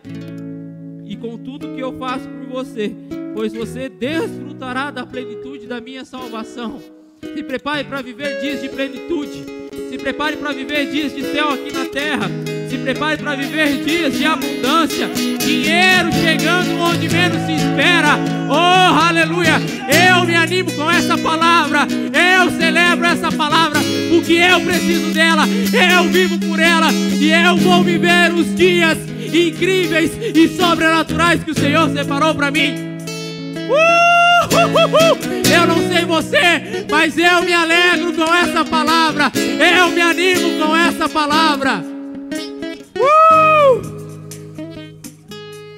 e 1.07 1.17
com 1.17 1.39
tudo 1.39 1.75
que 1.75 1.81
eu 1.81 1.97
faço 1.99 2.29
por 2.29 2.63
você, 2.63 2.95
pois 3.35 3.53
você 3.53 3.89
desfrutará 3.89 4.91
da 4.91 5.07
plenitude 5.07 5.67
da 5.67 5.81
minha 5.81 6.05
salvação. 6.05 6.81
Se 7.21 7.43
prepare 7.43 7.85
para 7.85 8.03
viver 8.03 8.41
dias 8.41 8.61
de 8.61 8.69
plenitude. 8.69 9.45
Se 9.91 9.99
prepare 9.99 10.37
para 10.37 10.53
viver 10.53 10.91
dias 10.91 11.15
de 11.15 11.23
céu 11.23 11.51
aqui 11.51 11.73
na 11.73 11.87
terra. 11.87 12.29
Se 12.75 12.79
prepare 12.79 13.17
para 13.19 13.37
viver 13.37 13.85
dias 13.85 14.19
de 14.19 14.25
abundância. 14.25 15.09
Dinheiro 15.39 16.11
chegando 16.13 16.77
onde 16.81 17.09
menos 17.09 17.47
se 17.47 17.53
espera. 17.53 18.19
Oh, 18.51 19.01
aleluia! 19.01 19.63
Eu 20.09 20.25
me 20.25 20.35
animo 20.35 20.73
com 20.73 20.91
essa 20.91 21.17
palavra. 21.17 21.87
Eu 21.87 22.51
celebro 22.59 23.07
essa 23.07 23.31
palavra 23.31 23.79
porque 24.11 24.33
eu 24.33 24.61
preciso 24.61 25.15
dela. 25.15 25.45
Eu 25.47 26.11
vivo 26.11 26.37
por 26.41 26.59
ela 26.59 26.93
e 26.93 27.31
eu 27.31 27.57
vou 27.59 27.85
viver 27.85 28.33
os 28.33 28.53
dias 28.57 28.99
incríveis 29.33 30.11
e 30.35 30.49
sobrenaturais 30.49 31.45
que 31.45 31.53
o 31.53 31.55
Senhor 31.55 31.89
separou 31.91 32.35
para 32.35 32.51
mim. 32.51 32.75
Uh, 33.71 34.49
eu 35.49 35.67
não 35.69 35.77
sei 35.89 36.05
você, 36.05 36.85
mas 36.91 37.17
eu 37.17 37.41
me 37.43 37.53
alegro 37.53 38.13
com 38.15 38.35
essa 38.35 38.65
palavra. 38.65 39.31
Eu 39.37 39.91
me 39.91 40.01
animo 40.01 40.59
com 40.59 40.75
essa 40.75 41.09
palavra. 41.09 41.94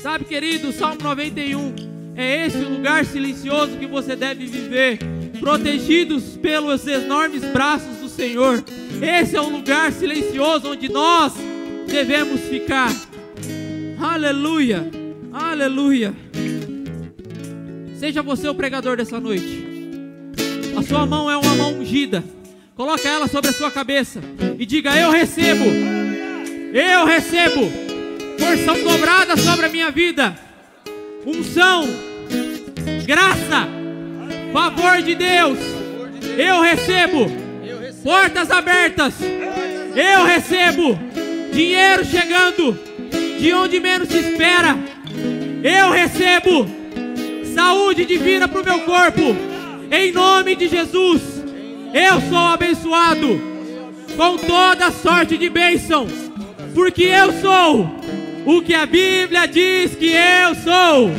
Sabe, 0.07 0.25
querido, 0.25 0.73
Salmo 0.73 1.03
91 1.03 1.75
é 2.15 2.47
esse 2.47 2.59
o 2.59 2.69
lugar 2.69 3.05
silencioso 3.05 3.77
que 3.77 3.89
você 3.89 4.15
deve 4.15 4.47
viver, 4.47 5.01
protegidos 5.41 6.37
pelos 6.37 6.87
enormes 6.87 7.45
braços 7.47 7.97
do 7.97 8.09
Senhor. 8.09 8.63
Esse 9.03 9.35
é 9.35 9.41
o 9.41 9.49
lugar 9.49 9.91
silencioso 9.91 10.71
onde 10.71 10.89
nós 10.89 11.33
devemos 11.89 12.41
ficar. 12.43 12.89
Aleluia, 14.01 14.89
aleluia. 15.33 16.15
Seja 17.99 18.23
você 18.23 18.49
o 18.49 18.55
pregador 18.55 18.99
dessa 18.99 19.19
noite. 19.19 19.67
A 20.79 20.85
sua 20.85 21.05
mão 21.05 21.29
é 21.29 21.37
uma 21.37 21.57
mão 21.57 21.81
ungida. 21.81 22.23
Coloca 22.77 23.09
ela 23.09 23.27
sobre 23.27 23.51
a 23.51 23.53
sua 23.53 23.73
cabeça 23.73 24.21
e 24.57 24.65
diga: 24.65 24.97
Eu 24.97 25.11
recebo. 25.11 25.65
Eu 26.73 27.05
recebo 27.07 27.86
porção 28.39 28.83
dobrada 28.83 29.37
sobre 29.37 29.67
a 29.67 29.69
minha 29.69 29.91
vida. 29.91 30.37
Unção, 31.25 31.89
graça, 33.05 33.69
favor 34.53 35.03
de 35.03 35.15
Deus. 35.15 35.59
Eu 36.37 36.61
recebo 36.61 37.27
portas 38.03 38.51
abertas. 38.51 39.15
Eu 39.95 40.25
recebo 40.25 40.99
dinheiro 41.53 42.05
chegando 42.05 42.79
de 43.39 43.53
onde 43.53 43.81
menos 43.81 44.09
se 44.09 44.19
espera. 44.19 44.77
Eu 45.63 45.91
recebo 45.91 46.67
saúde 47.55 48.05
divina 48.05 48.47
para 48.47 48.61
o 48.61 48.65
meu 48.65 48.81
corpo, 48.81 49.35
em 49.91 50.13
nome 50.13 50.55
de 50.55 50.69
Jesus. 50.69 51.23
Eu 51.93 52.21
sou 52.29 52.39
abençoado 52.39 53.41
com 54.17 54.37
toda 54.37 54.91
sorte 54.91 55.37
de 55.39 55.49
bênção, 55.49 56.07
porque 56.75 57.05
eu 57.05 57.33
sou 57.41 57.91
o 58.47 58.63
que 58.63 58.73
a 58.73 58.87
Bíblia 58.87 59.47
diz 59.47 59.97
que 59.97 60.13
eu 60.13 60.55
sou. 60.55 61.11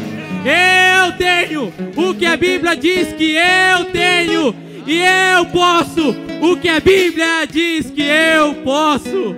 Eu 0.46 1.12
tenho 1.18 1.74
o 1.96 2.14
que 2.16 2.26
a 2.26 2.38
Bíblia 2.38 2.76
diz 2.76 3.10
que 3.14 3.36
eu 3.36 3.86
tenho, 3.92 4.56
e 4.88 5.02
eu 5.36 5.46
posso 5.48 6.16
o 6.42 6.56
que 6.56 6.70
a 6.70 6.80
Bíblia 6.80 7.46
diz 7.46 7.92
que 7.92 8.04
eu 8.04 8.56
posso. 8.64 9.36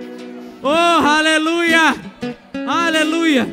Oh, 0.62 0.68
aleluia! 0.68 1.96
Aleluia! 2.66 3.48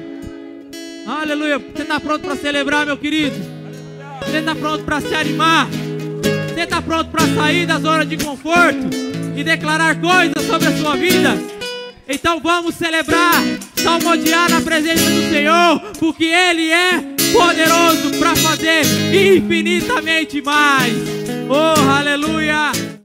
Aleluia! 1.07 1.57
Você 1.57 1.81
está 1.81 1.99
pronto 1.99 2.21
para 2.21 2.35
celebrar, 2.35 2.85
meu 2.85 2.97
querido? 2.97 3.35
Você 4.21 4.37
está 4.37 4.53
pronto 4.53 4.83
para 4.83 5.01
se 5.01 5.15
animar? 5.15 5.67
Você 6.53 6.61
está 6.61 6.79
pronto 6.81 7.09
para 7.09 7.25
sair 7.27 7.65
da 7.65 7.79
zona 7.79 8.05
de 8.05 8.17
conforto 8.17 8.87
e 9.35 9.43
declarar 9.43 9.99
coisas 9.99 10.45
sobre 10.45 10.67
a 10.67 10.77
sua 10.77 10.95
vida? 10.95 11.56
Então 12.09 12.39
vamos 12.39 12.75
celebrar, 12.75 13.33
salmodiar 13.75 14.49
na 14.49 14.61
presença 14.61 15.09
do 15.09 15.29
Senhor, 15.29 15.79
porque 15.99 16.25
Ele 16.25 16.71
é 16.71 17.01
poderoso 17.33 18.17
para 18.17 18.35
fazer 18.35 18.81
infinitamente 19.13 20.41
mais. 20.41 20.93
Oh, 21.49 21.89
aleluia! 21.89 22.97